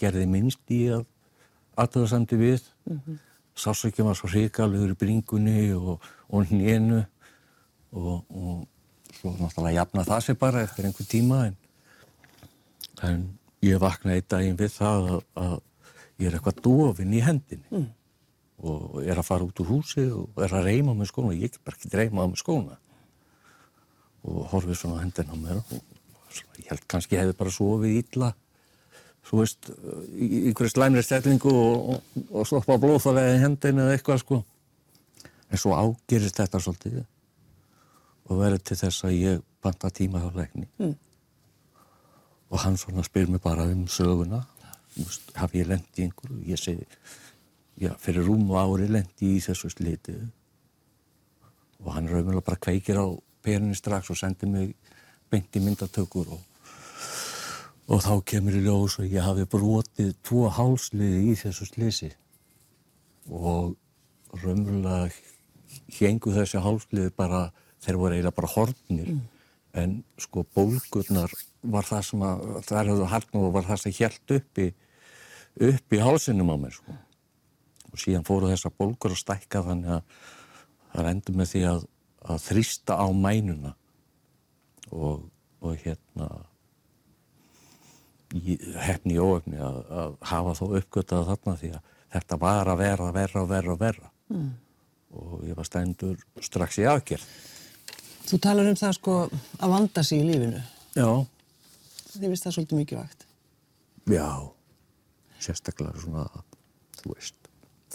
gerði 0.00 0.26
minnst 0.30 0.74
í 0.74 0.86
að 0.94 1.04
aðtöðasamdi 1.80 2.38
við. 2.38 2.68
Mm 2.84 3.00
-hmm. 3.00 3.18
Sásökjum 3.54 4.06
var 4.06 4.16
svo 4.18 4.28
hrikalegur 4.28 4.94
í 4.94 4.98
bringunni 4.98 5.72
og, 5.74 6.00
og 6.28 6.46
hnénu 6.50 7.04
og, 7.92 8.24
og 8.28 8.66
svo 9.14 9.34
náttúrulega 9.38 9.78
jafna 9.78 10.04
það 10.04 10.24
sér 10.26 10.38
bara 10.38 10.62
eftir 10.66 10.88
einhver 10.88 11.06
tíma 11.06 11.40
en, 11.46 11.56
en 13.02 13.20
ég 13.62 13.80
vaknaði 13.80 14.20
einn 14.20 14.30
daginn 14.34 14.58
við 14.58 14.72
það 14.74 15.10
að, 15.14 15.20
að 15.44 15.54
ég 16.18 16.28
er 16.28 16.38
eitthvað 16.38 16.62
dofinn 16.66 17.14
í 17.14 17.22
hendinni 17.24 17.70
mm. 17.70 17.86
og 18.70 19.02
er 19.04 19.18
að 19.18 19.28
fara 19.28 19.46
út 19.46 19.62
úr 19.62 19.70
húsi 19.70 20.06
og 20.10 20.42
er 20.44 20.54
að 20.54 20.68
reyma 20.70 20.96
með 20.96 21.12
skóna 21.12 21.32
og 21.32 21.38
ég 21.38 21.54
get 21.54 21.62
bara 21.64 21.78
ekki 21.78 21.94
reyma 21.94 22.26
með 22.26 22.42
skóna 22.42 22.78
og 24.24 24.48
horfið 24.52 24.80
svona 24.80 25.00
á 25.00 25.04
hendina 25.04 25.36
á 25.36 25.38
mér 25.38 25.60
og 25.60 25.68
svona, 26.32 26.58
ég 26.60 26.72
held 26.72 26.88
kannski 26.88 27.20
hefði 27.20 27.36
bara 27.38 27.54
sofið 27.54 28.00
illa 28.00 28.34
svo 29.24 29.40
veist, 29.40 29.70
í 30.12 30.46
einhverju 30.50 30.74
slæmri 30.74 31.02
stellingu 31.04 31.52
og, 31.52 31.88
og, 31.94 32.20
og 32.30 32.48
stoppa 32.48 32.76
blóðfælega 32.80 33.38
í 33.38 33.42
hendinu 33.42 33.84
eða 33.86 33.96
eitthvað 33.96 34.20
sko. 34.20 34.40
En 35.48 35.60
svo 35.60 35.76
ágerist 35.78 36.40
þetta 36.40 36.60
svolítið 36.60 37.02
og 38.24 38.40
verður 38.40 38.62
til 38.64 38.78
þess 38.80 39.06
að 39.06 39.16
ég 39.16 39.42
banta 39.64 39.90
tíma 39.92 40.22
hjá 40.22 40.30
lækni. 40.36 40.68
Mm. 40.80 40.94
Og 42.52 42.62
hann 42.62 42.78
svona 42.80 43.04
spyr 43.06 43.30
mér 43.32 43.42
bara 43.44 43.66
um 43.68 43.84
söguna, 43.90 44.44
veist, 44.96 45.32
haf 45.36 45.56
ég 45.56 45.68
lendi 45.68 46.06
einhverju, 46.06 46.40
ég 46.48 46.60
segi, 46.60 46.86
já, 47.80 47.92
fyrir 48.00 48.26
rúmu 48.28 48.56
ári 48.60 48.88
lendi 48.92 49.34
í 49.34 49.42
þessu 49.44 49.72
sliti 49.72 50.14
og 51.84 51.92
hann 51.92 52.08
raunverulega 52.08 52.46
bara 52.46 52.60
kveikir 52.62 53.00
á 53.00 53.06
perinni 53.44 53.76
strax 53.78 54.10
og 54.10 54.18
sendir 54.18 54.50
mig 54.50 54.74
beint 55.30 55.56
í 55.56 55.62
myndatökur 55.62 56.34
og 56.34 56.42
og 57.84 58.00
þá 58.00 58.14
kemur 58.24 58.56
í 58.56 58.62
ljós 58.64 58.96
og 59.00 59.12
ég 59.12 59.24
hafi 59.24 59.44
brotið 59.50 60.14
tvo 60.24 60.48
hálsliði 60.52 61.32
í 61.32 61.34
þessu 61.36 61.66
slisi 61.68 62.10
og 63.28 63.74
raunverulega 64.40 65.10
hengu 65.98 66.32
þessi 66.32 66.62
hálsliði 66.64 67.12
bara, 67.16 67.48
þeir 67.84 68.00
voru 68.00 68.16
eiginlega 68.16 68.36
bara 68.38 68.52
horfnir. 68.54 69.10
En 69.74 69.98
sko 70.20 70.44
bólgurnar 70.54 71.32
var 71.62 71.86
það 71.88 72.04
sem 72.08 72.24
að, 72.24 72.44
þar 72.68 72.90
hefðu 72.92 73.08
harknum 73.10 73.48
og 73.48 73.56
var 73.56 73.66
það 73.68 73.82
sem 73.82 73.96
hjælt 73.96 74.36
uppi 74.38 74.68
upp 75.54 75.94
í 75.94 76.02
hálsinum 76.02 76.50
á 76.50 76.56
mér 76.58 76.74
sko. 76.74 76.94
og 77.92 78.00
síðan 78.02 78.26
fóru 78.26 78.48
þessar 78.50 78.72
bólgur 78.74 79.12
að 79.14 79.20
stækka 79.20 79.62
þannig 79.68 79.92
að 79.94 80.22
það 80.94 81.10
endur 81.10 81.36
með 81.38 81.50
því 81.52 81.60
að, 81.70 81.84
að 82.24 82.42
þrýsta 82.48 82.96
á 82.96 83.06
mænuna 83.12 83.74
og, 84.90 85.26
og 85.64 85.78
hérna 85.84 86.28
hefni 88.84 89.18
og 89.22 89.36
óöfni 89.36 89.60
að, 89.62 89.80
að 89.94 90.14
hafa 90.30 90.54
þó 90.58 90.64
uppgötað 90.80 91.28
þarna 91.30 91.56
því 91.60 91.72
að 91.76 91.92
þetta 92.14 92.38
var 92.40 92.70
að 92.72 92.80
vera, 92.80 93.10
verra 93.14 93.74
og 93.74 93.80
verra 93.80 94.10
mm. 94.32 94.48
og 95.20 95.44
ég 95.48 95.58
var 95.58 95.68
stændur 95.68 96.18
strax 96.42 96.80
í 96.82 96.88
aðgerð. 96.90 97.28
Þú 98.24 98.40
talar 98.40 98.70
um 98.70 98.78
það 98.80 98.96
sko 98.96 99.14
að 99.28 99.74
vanda 99.74 100.02
sig 100.06 100.22
í 100.22 100.26
lífinu. 100.30 100.60
Já. 100.96 101.08
Þið 102.14 102.28
finnst 102.30 102.46
það 102.46 102.56
svolítið 102.56 102.80
mikið 102.80 103.00
vakt. 103.02 103.24
Já, 104.10 104.28
sérstaklega 105.42 106.00
svona, 106.00 106.24
þú 107.00 107.14
veist, 107.14 107.36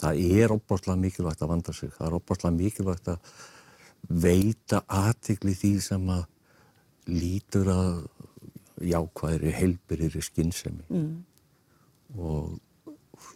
það 0.00 0.20
er 0.40 0.54
opbáslega 0.54 0.98
mikilvægt 1.00 1.44
að 1.44 1.52
vanda 1.52 1.74
sig, 1.76 1.92
það 1.96 2.08
er 2.08 2.16
opbáslega 2.18 2.56
mikilvægt 2.56 3.10
að 3.12 3.34
veita 4.08 4.82
aðtikli 4.88 5.54
því 5.54 5.72
sem 5.84 6.12
að 6.12 6.24
lítur 7.10 7.70
að 7.72 7.94
jákvæðri, 8.80 9.52
heilbyrðri 9.52 10.22
skinnsemi 10.24 10.86
mm. 10.88 11.10
og 12.16 12.56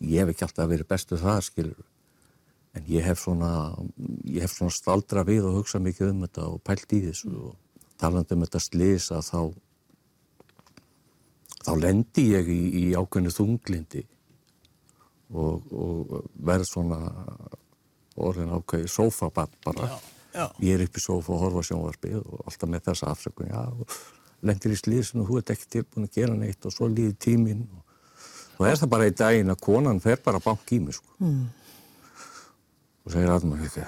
ég 0.01 0.23
hef 0.23 0.33
ekki 0.33 0.47
alltaf 0.47 0.71
verið 0.71 0.89
bestu 0.89 1.19
það 1.21 1.43
skilur 1.49 1.83
en 2.75 2.89
ég 2.91 3.05
hef 3.07 3.21
svona 3.23 3.51
ég 4.25 4.45
hef 4.45 4.57
svona 4.57 4.75
staldra 4.75 5.25
við 5.27 5.51
og 5.51 5.61
hugsa 5.61 5.83
mikið 5.83 6.15
um 6.15 6.25
þetta 6.25 6.49
og 6.49 6.63
pælt 6.65 6.97
í 6.97 7.03
þessu 7.09 7.31
mm. 7.31 7.45
og 7.51 7.93
talandi 8.01 8.37
um 8.37 8.47
þetta 8.47 8.63
slís 8.65 9.11
að 9.15 9.29
þá 9.29 9.41
þá 11.65 11.73
lendi 11.81 12.27
ég 12.33 12.51
í, 12.53 12.63
í 12.81 12.85
ákveðinu 12.97 13.33
þunglindi 13.33 14.03
og, 15.35 15.71
og 15.73 16.17
verð 16.45 16.69
svona 16.69 16.99
orðin 18.21 18.53
ákveði 18.55 18.91
sófabatt 18.91 19.55
bara 19.65 19.89
Já, 19.93 19.97
já. 20.35 20.45
ég 20.67 20.75
er 20.75 20.85
upp 20.87 20.99
í 20.99 21.05
sófa 21.05 21.35
og 21.35 21.43
horfa 21.45 21.65
sjónvarpið 21.71 22.21
og 22.21 22.45
alltaf 22.45 22.71
með 22.71 22.87
þessa 22.91 23.11
afsökun 23.15 23.53
já, 23.53 23.63
og 23.71 23.99
lendir 24.45 24.75
í 24.75 24.79
slísinu 24.81 25.25
og 25.25 25.31
þú 25.31 25.41
ert 25.41 25.55
ekki 25.55 25.71
tilbúin 25.77 26.09
að 26.09 26.19
gera 26.19 26.39
neitt 26.39 26.67
og 26.69 26.75
svo 26.75 26.91
líði 26.91 27.15
tíminn 27.27 27.65
og, 28.59 28.67
er 28.69 28.81
það 28.81 28.93
bara 28.97 29.11
í 29.11 29.15
daginn 29.17 29.55
að 29.55 29.63
konan 29.65 30.03
fer 30.05 30.21
bara 30.25 30.43
að 30.43 30.51
banka 30.51 30.77
í 30.77 30.83
mig 30.85 30.99
sko. 30.99 31.17
mm. 31.23 31.47
og 33.05 33.17
segir 33.17 33.33
að 33.33 33.49
maður 33.51 33.71
ekki, 33.71 33.87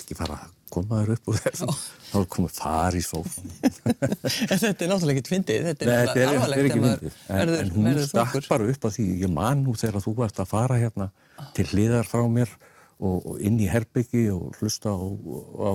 ekki 0.00 0.18
fara 0.18 0.40
að 0.40 0.50
koma 0.72 1.02
þér 1.02 1.14
upp 1.16 1.30
úr 1.30 1.40
þessu 1.44 1.68
þá 2.12 2.16
er 2.20 2.26
komið 2.32 2.56
þar 2.56 2.96
í 2.98 3.02
En 3.02 4.58
þetta 4.62 4.84
er 4.84 4.90
náttúrulega 4.90 5.14
ekkert 5.14 5.30
fyndið. 5.30 5.66
Þetta 5.68 5.86
er, 5.86 6.10
er 6.16 6.30
alvarlegt 6.32 6.66
ekki 6.66 6.78
ef 6.78 6.84
maður 6.84 7.16
verður- 7.28 7.62
en 7.62 7.72
hún 7.76 8.00
stakk 8.08 8.48
bara 8.48 8.68
upp 8.72 8.86
að 8.88 8.96
því 8.96 9.06
ég 9.22 9.32
man 9.32 9.64
nú 9.64 9.76
þegar 9.78 10.04
þú 10.04 10.14
varst 10.20 10.42
að 10.42 10.50
fara 10.52 10.78
hérna 10.80 11.08
til 11.56 11.66
hliðar 11.72 12.08
frá 12.08 12.24
mér 12.28 12.52
og, 13.00 13.26
og 13.26 13.40
inn 13.40 13.60
í 13.62 13.68
herbyggi 13.70 14.26
og 14.34 14.52
hlusta 14.60 14.92
á, 14.92 14.98
á 15.00 15.70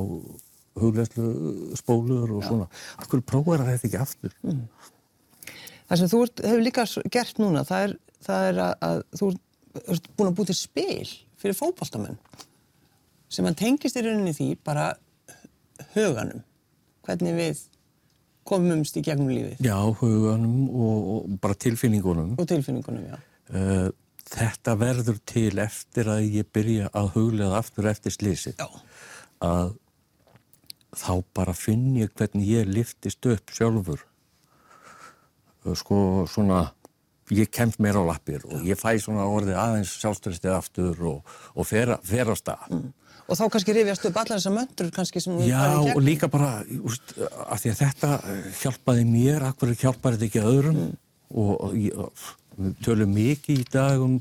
hugleðslu 0.78 1.74
spólur 1.80 2.36
og 2.38 2.44
svona 2.46 2.68
Akkur 3.02 3.24
prófar 3.26 3.64
þetta 3.66 3.88
ekki 3.90 4.02
aftur 4.04 4.36
Mm. 4.44 4.66
Það 5.88 5.98
sem 6.02 6.10
þú 6.12 6.18
ert, 6.26 6.42
hefur 6.44 6.64
líka 6.66 6.84
gert 7.16 7.38
núna, 7.40 7.62
það 7.64 7.84
er, 7.86 7.92
það 8.28 8.48
er 8.50 8.58
að, 8.60 8.74
að 8.84 8.98
þú 9.22 9.28
ert- 9.32 10.10
búin 10.18 10.28
að 10.30 10.36
búið 10.36 10.50
til 10.52 10.56
spil 10.60 11.12
fyrir 11.40 11.56
fótboltamenn 11.56 12.18
sem 13.32 13.48
að 13.48 13.56
tengist 13.62 13.96
í 13.96 14.04
rauninni 14.04 14.34
því 14.36 14.48
bara 14.68 14.90
huganum, 15.96 16.42
hvernig 17.08 17.36
við 17.38 17.62
komumst 18.48 19.00
í 19.00 19.04
gegnum 19.06 19.32
lífið 19.32 19.64
Já, 19.64 19.78
huganum 20.02 20.68
og, 20.72 21.08
og 21.16 21.40
bara 21.44 21.56
tilfinningunum. 21.56 22.36
og 22.40 22.48
tilfinningunum, 22.52 23.08
já. 23.08 23.18
Uh, 23.48 23.88
þetta 24.28 24.76
verður 24.80 25.20
til 25.30 25.54
eftir 25.64 26.10
að 26.12 26.26
ég 26.40 26.50
byrja 26.54 26.90
að 26.98 27.12
huglega 27.16 27.60
aftur 27.62 27.90
eftir 27.92 28.16
slísi. 28.16 28.56
Já, 28.60 28.68
Að 29.44 29.76
þá 30.98 31.12
bara 31.38 31.54
finn 31.54 31.92
ég 32.00 32.10
hvernig 32.18 32.48
ég 32.50 32.70
liftist 32.72 33.26
upp 33.30 33.52
sjálfur. 33.54 34.02
Sko 35.78 36.26
svona, 36.32 36.62
ég 37.34 37.50
kemst 37.52 37.82
mér 37.84 38.00
á 38.00 38.04
lappir 38.08 38.46
og 38.48 38.64
ég 38.66 38.80
fæ 38.80 38.96
svona 39.04 39.26
orðið 39.28 39.58
aðeins 39.60 39.92
sjálfstörstið 40.00 40.54
aftur 40.56 41.02
og, 41.12 41.34
og 41.54 41.68
fer, 41.68 41.92
fer 42.08 42.32
á 42.32 42.36
stað. 42.40 42.78
og 43.28 43.36
þá 43.36 43.44
kannski 43.52 43.76
rifjast 43.76 44.06
upp 44.08 44.20
allar 44.22 44.40
þessar 44.40 44.56
möndur 44.56 44.92
kannski 44.96 45.20
sem 45.22 45.36
Já, 45.44 45.60
farið 45.60 45.76
í 45.76 45.80
og 45.82 45.88
gegnum. 45.90 46.06
líka 46.08 46.30
bara, 46.32 46.52
úst, 46.88 47.14
að 47.20 47.68
að 47.74 47.82
þetta 47.84 48.12
hjálpaði 48.62 49.06
mér, 49.12 49.44
akkur 49.52 49.74
hjálpaði 49.76 50.22
þetta 50.22 50.30
ekki 50.32 50.46
öðrum 50.54 50.80
og, 51.36 51.52
og 51.68 51.76
ég, 51.76 52.00
við 52.58 52.76
tölum 52.86 53.14
mikið 53.16 53.62
í 53.62 53.68
dag 53.74 54.02
um, 54.04 54.18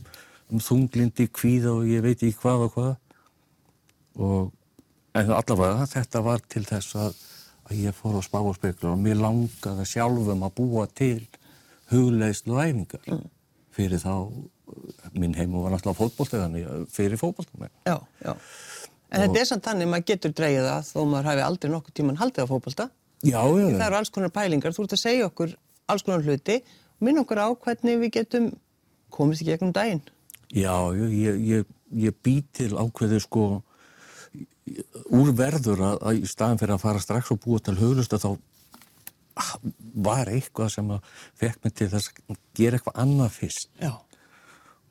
um 0.53 0.63
þunglindi, 0.63 1.29
kvíða 1.33 1.73
og 1.79 1.89
ég 1.91 2.05
veit 2.05 2.21
ekki 2.21 2.39
hvað 2.43 2.67
og 2.67 2.75
hvað. 2.77 2.93
Og 4.17 4.53
en 5.17 5.33
allavega 5.33 5.89
þetta 5.91 6.23
var 6.25 6.45
til 6.53 6.65
þess 6.69 6.99
að, 7.01 7.17
að 7.69 7.81
ég 7.87 7.97
fór 7.97 8.19
að 8.19 8.27
spá 8.29 8.39
og 8.43 8.59
spekla 8.59 8.93
og 8.93 9.01
mér 9.03 9.21
langaði 9.21 9.89
sjálfum 9.89 10.45
að 10.47 10.55
búa 10.61 10.87
til 10.93 11.21
hugleislu 11.93 12.61
æfingar. 12.61 13.25
Fyrir 13.77 14.01
þá 14.03 14.13
minn 15.17 15.37
heimu 15.37 15.63
var 15.63 15.75
náttúrulega 15.75 16.01
fótbolteðan 16.01 16.87
fyrir 16.93 17.21
fótboltamenn. 17.21 17.73
Já, 17.87 18.01
já. 18.25 18.35
En 19.15 19.23
þetta 19.23 19.41
er 19.41 19.49
samt 19.49 19.67
þannig, 19.69 19.89
maður 19.91 20.09
getur 20.11 20.33
dreigið 20.35 20.65
það 20.67 20.89
þó 20.89 20.97
maður 21.07 21.29
hafi 21.31 21.45
aldrei 21.47 21.71
nokkuð 21.73 21.95
tíman 21.97 22.19
haldið 22.21 22.49
á 22.49 22.51
fótbolta. 22.51 22.89
Já, 23.23 23.39
já, 23.39 23.67
Það 23.79 23.87
eru 23.87 23.99
alls 24.01 24.11
konar 24.13 24.33
pælingar, 24.35 24.75
þú 24.75 24.85
ert 24.85 24.97
að 24.97 25.01
segja 25.01 25.29
okkur 25.31 25.55
alls 25.93 26.05
konar 26.05 26.27
hluti 26.27 26.57
og 26.59 26.75
minna 27.01 27.23
okkur 27.25 27.41
á 27.43 27.49
hvernig 27.55 27.99
við 28.01 28.13
getum 28.21 28.51
komist 29.13 29.43
í 29.43 29.49
gegnum 29.49 29.73
daginn. 29.77 30.03
Já, 30.55 30.73
ég, 30.97 31.13
ég, 31.21 31.41
ég, 31.51 31.65
ég 32.07 32.15
bý 32.23 32.39
til 32.57 32.73
ákveðu 32.77 33.21
sko 33.25 33.45
úr 35.15 35.31
verður 35.39 35.81
að, 35.93 35.97
að 36.03 36.21
í 36.23 36.29
staðan 36.29 36.59
fyrir 36.61 36.75
að 36.77 36.83
fara 36.83 37.03
strax 37.03 37.31
og 37.35 37.41
búa 37.45 37.61
til 37.63 37.77
huglusta 37.79 38.19
þá 38.19 38.31
var 40.07 40.31
eitthvað 40.33 40.71
sem 40.73 40.91
að 40.95 41.09
fekk 41.39 41.65
mig 41.67 41.75
til 41.77 41.89
þess 41.93 42.13
að 42.31 42.39
gera 42.57 42.79
eitthvað 42.79 43.01
annað 43.05 43.35
fyrst 43.37 43.69
Já. 43.83 43.93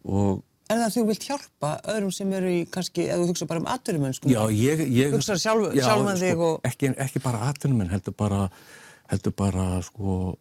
og 0.06 0.44
Er 0.66 0.80
það 0.80 0.86
að 0.88 0.94
þú 0.96 1.02
vilt 1.12 1.26
hjálpa 1.28 1.70
öðrum 1.94 2.14
sem 2.16 2.32
eru 2.34 2.50
í 2.50 2.62
kannski, 2.74 3.04
eða 3.06 3.20
þú 3.22 3.26
hugsa 3.30 3.46
bara 3.50 3.62
um 3.62 3.68
atvinnumönnsku? 3.70 4.30
já, 4.34 4.40
ég, 4.50 4.80
ég 4.98 5.12
Hugsar 5.14 5.38
sjálf- 5.38 5.76
sjálfan 5.78 6.18
þig 6.18 6.40
og- 6.42 6.62
ekki, 6.66 6.90
ekki 7.06 7.22
bara 7.22 7.44
atvinnum 7.52 7.84
en 7.86 7.92
heldur 7.94 8.16
bara 8.18 8.48
heldur 9.12 9.36
bara 9.38 9.66
sko 9.86 10.38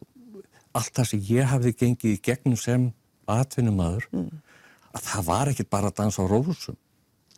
allt 0.75 0.93
það 0.97 1.09
sem 1.11 1.25
ég 1.31 1.49
hafði 1.51 1.73
gengið 1.81 2.13
í 2.17 2.21
gegnum 2.29 2.57
sem 2.59 2.89
atvinnumæður 3.31 4.07
Mm. 4.11 4.31
að 4.95 5.01
það 5.09 5.25
var 5.29 5.51
ekki 5.51 5.65
bara 5.69 5.89
að 5.91 5.97
dansa 6.01 6.23
á 6.23 6.25
rósum 6.29 6.77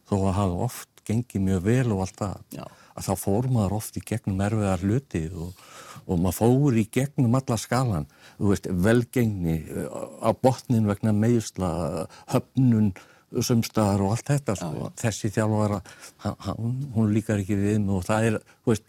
þó 0.09 0.15
að 0.17 0.33
hafa 0.37 0.63
oft 0.67 0.89
gengið 1.07 1.41
mjög 1.47 1.61
vel 1.63 1.91
og 1.95 2.01
allt 2.03 2.17
það 2.19 2.37
Já. 2.57 2.63
að 2.97 3.05
þá 3.07 3.13
fór 3.23 3.47
maður 3.55 3.75
oft 3.79 3.97
í 3.97 4.03
gegnum 4.03 4.41
erfiðar 4.43 4.83
hluti 4.83 5.21
og, 5.31 5.53
og 6.07 6.19
maður 6.19 6.37
fór 6.41 6.79
í 6.81 6.85
gegnum 6.91 7.37
alla 7.39 7.57
skalan, 7.57 8.07
veist, 8.39 8.67
velgengni 8.67 9.55
á 10.19 10.29
botnin 10.35 10.87
vegna 10.89 11.13
meðsla, 11.15 11.69
höfnun 12.33 12.91
sumstaðar 13.43 14.03
og 14.05 14.13
allt 14.15 14.27
þetta 14.31 14.55
sko. 14.59 14.91
þessi 14.99 15.31
þjálfara, 15.35 15.81
hann, 16.23 16.35
hann, 16.45 16.77
hún 16.95 17.09
líkar 17.15 17.41
ekki 17.43 17.57
við 17.59 17.79
mig 17.83 17.95
og 18.01 18.05
það 18.07 18.27
er, 18.29 18.37
veist 18.67 18.83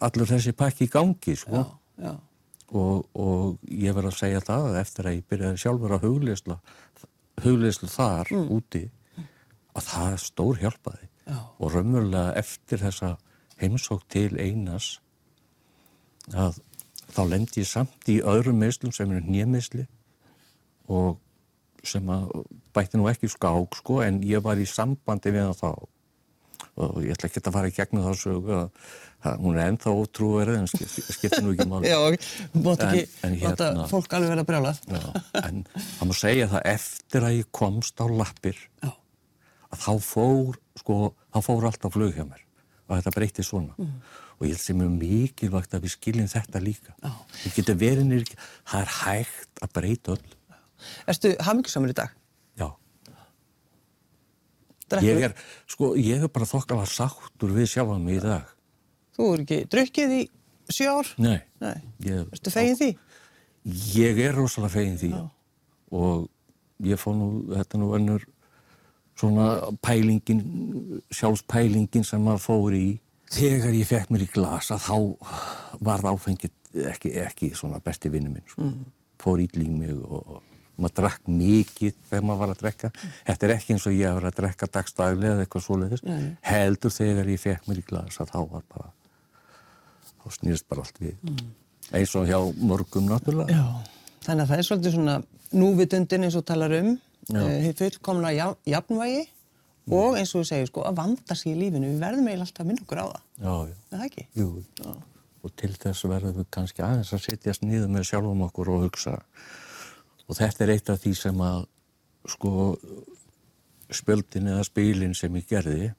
allur 0.00 0.26
þessi 0.30 0.54
pakki 0.58 0.86
í 0.86 0.90
gangi 0.94 1.36
sko. 1.38 1.62
Já, 1.98 2.08
já. 2.08 2.14
Og, 2.76 3.08
og 3.16 3.58
ég 3.68 3.96
verð 3.96 4.12
að 4.12 4.18
segja 4.18 4.44
það 4.44 4.70
að 4.70 4.80
eftir 4.82 5.08
að 5.08 5.18
ég 5.18 5.28
byrjaði 5.30 5.62
sjálfur 5.62 5.94
að 5.96 6.06
hugleysla 6.06 6.58
hugleyslu 7.44 7.88
þar 7.92 8.32
úti 8.48 8.84
að 9.78 9.86
það 9.86 10.18
stór 10.24 10.58
hjálpaði. 10.64 11.08
Já. 11.28 11.44
og 11.60 11.74
raunverulega 11.74 12.32
eftir 12.40 12.80
þessa 12.80 13.10
heimsók 13.60 14.06
til 14.08 14.30
Einars 14.40 14.94
að 16.32 16.62
þá 17.12 17.20
lendi 17.28 17.60
ég 17.60 17.68
samt 17.68 18.08
í 18.08 18.18
öðrum 18.24 18.56
meðslum 18.62 18.94
sem 18.96 19.12
eru 19.12 19.26
nýjamiðsli 19.26 19.84
og 20.88 21.18
sem 21.84 22.08
að 22.12 22.30
bætti 22.72 22.96
nú 22.96 23.10
ekki 23.10 23.28
skák 23.28 23.76
sko 23.76 24.00
en 24.06 24.22
ég 24.24 24.40
var 24.44 24.60
í 24.60 24.66
sambandi 24.68 25.34
við 25.34 25.50
það 25.50 25.60
þá 25.60 25.70
og 26.78 26.98
ég 27.04 27.12
ætla 27.16 27.28
ekki 27.30 27.42
að 27.42 27.54
fara 27.58 27.70
í 27.70 27.74
gegnum 27.76 28.04
þá 28.06 28.12
sögu 28.22 28.54
að, 28.56 28.68
að 29.28 29.38
hún 29.44 29.56
er 29.58 29.70
ennþá 29.72 29.94
ótrúverið 30.02 30.58
en 30.60 30.68
skiptir 30.70 31.06
skipti 31.16 31.40
nú 31.44 31.54
ekki 31.54 31.66
máli 31.70 31.90
Já, 31.92 31.98
En- 32.06 32.14
ekki, 32.14 33.02
láta 33.42 33.70
hérna- 33.72 33.88
fólk 33.90 34.14
alveg 34.18 34.32
vera 34.34 34.44
brjálað. 34.48 34.78
Já, 34.86 35.02
en 35.42 35.64
það 35.74 36.04
má 36.10 36.14
segja 36.20 36.50
það 36.54 36.68
eftir 36.74 37.26
að 37.28 37.36
ég 37.40 37.50
komst 37.60 37.98
á 37.98 38.06
lappir 38.10 38.60
Já. 38.84 38.92
að 39.74 39.82
þá 39.84 39.90
fór, 40.12 40.60
sko, 40.82 40.98
þá 41.34 41.38
fór 41.48 41.68
alltaf 41.72 41.96
flug 41.98 42.14
hjá 42.16 42.24
mér 42.30 42.44
og 42.88 42.94
þetta 42.96 43.14
breytti 43.18 43.44
svona 43.44 43.74
og 44.38 44.46
ég 44.46 44.54
held 44.54 44.62
sem 44.62 44.80
er 44.84 44.92
mikilvægt 44.94 45.74
að 45.74 45.82
við 45.88 45.92
skiljum 45.96 46.28
þetta 46.30 46.60
líka 46.62 46.94
Já. 47.02 47.10
við 47.42 47.56
getum 47.58 47.80
verið 47.82 48.06
nýr, 48.12 48.28
það 48.70 48.84
er 48.86 48.92
hægt 49.02 49.62
að 49.66 49.72
breyta 49.80 50.14
öll 50.14 50.36
Erstu 51.10 51.32
hafmyggjusamur 51.42 51.90
í 51.90 51.96
dag? 51.98 52.12
Já, 54.88 54.96
Drekkur? 54.96 55.08
ég 55.08 55.26
er, 55.28 55.34
sko, 55.68 55.90
ég 56.00 56.22
er 56.24 56.32
bara 56.32 56.48
þokkala 56.48 56.86
sáttur 56.88 57.52
við 57.56 57.68
sjálfa 57.74 57.98
mig 58.02 58.18
í 58.20 58.24
dag 58.24 58.54
Þú 59.18 59.28
er 59.34 59.40
ekki 59.44 59.60
drukkið 59.74 60.12
í 60.16 60.22
sjö 60.72 60.90
ár? 60.94 61.12
nei, 61.18 61.38
Nei. 61.60 61.76
Erstu 62.32 62.50
fegin 62.54 62.76
því? 62.78 62.90
ég 63.98 64.18
er 64.28 64.36
rosalega 64.38 64.72
fegin 64.78 64.98
því 65.00 65.12
og 65.92 66.28
ég 66.84 67.00
fór 67.00 67.16
nú, 67.18 67.28
þetta 67.56 67.78
nú 67.80 67.88
önnur 67.96 68.24
svona 69.18 69.48
pælingin, 69.82 70.42
sjálfspælingin 71.10 72.04
sem 72.06 72.22
maður 72.22 72.44
fór 72.44 72.76
í. 72.78 72.84
Þegar 73.34 73.74
ég 73.74 73.88
fekk 73.90 74.12
mér 74.14 74.22
í 74.24 74.28
glasa 74.30 74.78
þá 74.78 74.94
var 75.84 76.04
áfengið 76.06 76.52
ekki, 76.92 77.10
ekki 77.24 77.48
svona 77.58 77.80
besti 77.82 78.12
vinnu 78.12 78.30
minn. 78.30 78.46
Sko. 78.46 78.68
Fór 79.18 79.42
ítl 79.42 79.64
í 79.64 79.68
mig 79.74 79.90
og 80.06 80.38
maður 80.78 80.94
drakk 81.00 81.30
mikið 81.30 81.96
þegar 82.08 82.26
maður 82.28 82.40
var 82.42 82.52
að 82.54 82.62
drekka. 82.62 82.90
Þetta 83.26 83.48
er 83.48 83.54
ekki 83.56 83.74
eins 83.74 83.86
og 83.88 83.96
ég 83.96 84.08
að 84.08 84.18
vera 84.20 84.32
að 84.32 84.38
drekka 84.40 84.68
dagstaglega 84.76 85.34
eða 85.34 85.46
eitthvað 85.46 85.64
svoleiðis. 85.66 86.04
Heldur 86.48 86.94
þegar 86.94 87.32
ég 87.32 87.42
fekk 87.42 87.68
mér 87.70 87.80
í 87.82 87.86
glasa 87.88 88.26
þá 88.28 88.38
var 88.52 88.66
bara, 88.74 88.92
þá 90.12 90.28
snýrst 90.38 90.68
bara 90.70 90.84
allt 90.86 91.02
við. 91.02 91.16
Eins 91.98 92.14
og 92.20 92.28
hjá 92.28 92.38
mörgum 92.60 93.08
náttúrulega. 93.08 93.56
Já. 93.56 93.98
Þannig 94.28 94.44
að 94.44 94.50
það 94.52 94.58
er 94.62 94.68
svolítið 94.68 94.96
svona 94.98 95.18
núvitundin 95.56 96.26
eins 96.28 96.36
og 96.36 96.46
talar 96.48 96.74
um, 96.78 96.94
Já. 97.28 97.42
uh, 97.42 97.68
fullkomna 97.78 98.32
jafn, 98.36 98.58
jafnvægi 98.68 99.22
og 99.88 100.18
eins 100.20 100.34
og 100.34 100.42
þú 100.42 100.48
segir 100.50 100.68
sko 100.68 100.82
að 100.84 100.98
vanda 101.00 101.36
sig 101.38 101.54
í 101.54 101.60
lífinu. 101.62 101.94
Við 101.94 102.02
verðum 102.02 102.28
eiginlega 102.28 102.44
alltaf 102.44 102.64
að 102.64 102.68
minna 102.68 102.84
okkur 102.84 103.00
á 103.00 103.06
það. 103.06 103.22
Já, 103.38 103.54
já. 103.70 103.78
Er 103.78 103.94
það 103.94 104.04
ekki? 104.10 104.26
Jú, 104.36 104.48
og 105.38 105.54
til 105.56 105.70
þess 105.80 106.04
verðum 106.10 106.36
við 106.42 106.48
kannski 106.58 106.84
aðeins 106.84 107.14
að 107.16 107.24
setjast 107.24 107.64
niður 107.64 107.88
með 107.94 108.08
sjálfum 108.10 108.44
okkur 108.48 108.72
og 108.74 108.84
hugsa. 108.84 109.16
Og 110.28 110.36
þetta 110.36 110.64
er 110.64 110.74
eitt 110.74 110.90
af 110.92 111.00
því 111.02 111.14
sem 111.16 111.42
að, 111.44 111.64
sko, 112.28 112.52
spjöldin 113.94 114.50
eða 114.52 114.66
spilin 114.68 115.16
sem 115.16 115.36
ég 115.40 115.48
gerði 115.48 115.90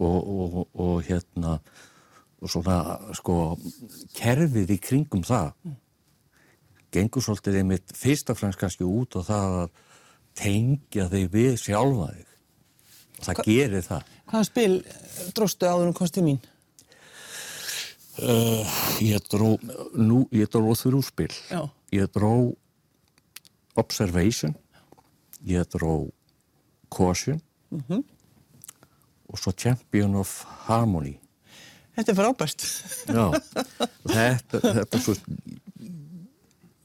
og, 0.00 0.18
og, 0.18 0.58
og 0.78 1.00
hérna, 1.08 1.56
og 2.40 2.52
svona, 2.52 2.78
sko, 3.18 3.36
kerfið 4.16 4.76
í 4.76 4.78
kringum 4.82 5.24
það, 5.26 5.52
gengur 6.94 7.24
svolítið 7.24 7.60
einmitt 7.60 7.94
fyrst 7.96 8.30
og 8.32 8.38
fremst 8.38 8.60
kannski 8.60 8.86
út 8.86 9.18
og 9.18 9.26
það 9.26 9.58
að 9.64 9.82
tengja 10.40 11.08
þig 11.10 11.28
við 11.34 11.52
sjálfa 11.60 12.08
þig. 12.14 12.26
Það 13.20 13.42
gerir 13.44 13.84
það. 13.84 14.16
Hvaða 14.30 14.46
spil 14.48 14.72
eh, 14.78 15.20
dróstu 15.36 15.68
áður 15.68 15.90
um 15.90 15.96
kosti 15.96 16.24
mín? 16.24 16.40
Uh, 18.20 18.64
ég 19.04 19.22
dró, 19.32 19.54
nú, 19.96 20.24
ég 20.34 20.48
dró 20.52 20.72
þrjú 20.76 21.00
spil. 21.04 21.30
Já. 21.50 21.62
Ég 21.94 22.10
dró 22.12 22.32
Observation, 23.80 24.54
ég 25.48 25.66
dró 25.72 25.94
Caution. 26.92 27.40
Og 29.30 29.38
svo 29.38 29.52
Champion 29.54 30.16
of 30.18 30.32
Harmony. 30.66 31.16
Þetta 31.96 32.12
er 32.12 32.18
frábært. 32.18 32.64
Já, 33.10 33.24
þetta, 34.10 34.60
þetta 34.80 35.00
svo, 35.04 35.14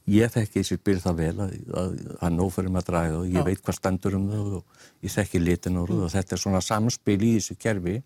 ég 0.06 0.30
þekki 0.30 0.60
þessi 0.62 0.78
spil 0.78 0.98
það 1.02 1.16
vel 1.20 1.36
að 1.42 1.54
að 1.80 1.94
það 2.20 2.34
nóg 2.36 2.52
fyrir 2.54 2.72
mig 2.72 2.82
að 2.82 2.90
draga 2.90 3.16
og 3.20 3.30
ég 3.30 3.40
Já. 3.40 3.46
veit 3.48 3.62
hvað 3.66 3.78
stendur 3.80 4.18
um 4.18 4.28
það 4.30 4.52
og 4.60 5.06
ég 5.06 5.14
þekki 5.16 5.40
litin 5.42 5.80
og 5.80 5.94
og 5.96 6.12
þetta 6.12 6.36
er 6.36 6.42
svona 6.42 6.62
samspil 6.62 7.18
í 7.18 7.32
þessu 7.38 7.56
kerfi 7.58 7.96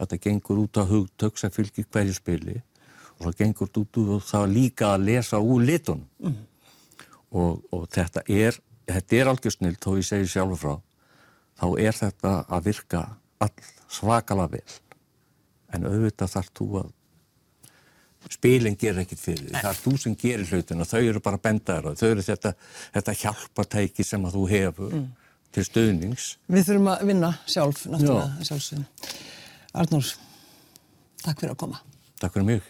þetta 0.00 0.20
gengur 0.26 0.60
út 0.64 0.80
á 0.80 0.84
hugtök 0.90 1.40
sem 1.40 1.54
fylgir 1.54 1.88
hverju 1.88 2.16
spili 2.16 2.58
og 3.16 3.24
svo 3.24 3.32
gengur 3.38 3.72
út 3.80 4.00
og 4.04 4.22
það 4.28 4.52
líka 4.52 4.92
að 4.94 5.06
lesa 5.08 5.40
úr 5.40 5.64
litunum 5.64 6.36
og, 7.30 7.60
og 7.72 7.88
þetta 7.92 8.24
er 8.26 8.58
þetta 8.90 9.16
er 9.16 9.30
algjör 9.30 9.54
snill, 9.54 9.76
þó 9.78 9.90
ég 9.98 10.06
segi 10.06 10.30
sjálfur 10.30 10.60
frá 10.60 10.74
þá 11.60 11.66
er 11.82 11.98
þetta 11.98 12.32
að 12.48 12.70
virka 12.70 13.02
all 13.40 13.68
svakalega 13.90 14.56
vel 14.56 14.78
en 15.74 15.86
auðvitað 15.86 16.34
þarf 16.34 16.50
þú 16.58 16.68
að 16.80 16.90
spilin 18.30 18.76
gerir 18.78 19.00
ekkit 19.04 19.20
fyrir 19.22 19.46
því, 19.46 19.54
það 19.56 19.70
er 19.70 19.78
þú 19.80 19.92
sem 20.02 20.16
gerir 20.18 20.50
hlutin 20.50 20.84
og 20.84 20.88
þau 20.90 21.00
eru 21.00 21.22
bara 21.24 21.40
bendaðar 21.40 21.92
og 21.92 22.00
þau 22.00 22.08
eru 22.10 22.24
þetta, 22.26 22.52
þetta 22.96 23.14
hjálpartæki 23.22 24.04
sem 24.06 24.26
að 24.28 24.36
þú 24.36 24.42
hefur 24.50 24.98
til 25.50 25.64
stuðnings. 25.66 26.26
Við 26.50 26.68
þurfum 26.68 26.90
að 26.92 27.06
vinna 27.10 27.30
sjálf, 27.48 27.86
náttúrulega. 27.90 28.82
Arnór, 29.80 30.12
takk 31.24 31.42
fyrir 31.42 31.54
að 31.54 31.60
koma. 31.64 31.80
Takk 32.20 32.36
fyrir 32.36 32.48
mig. 32.52 32.68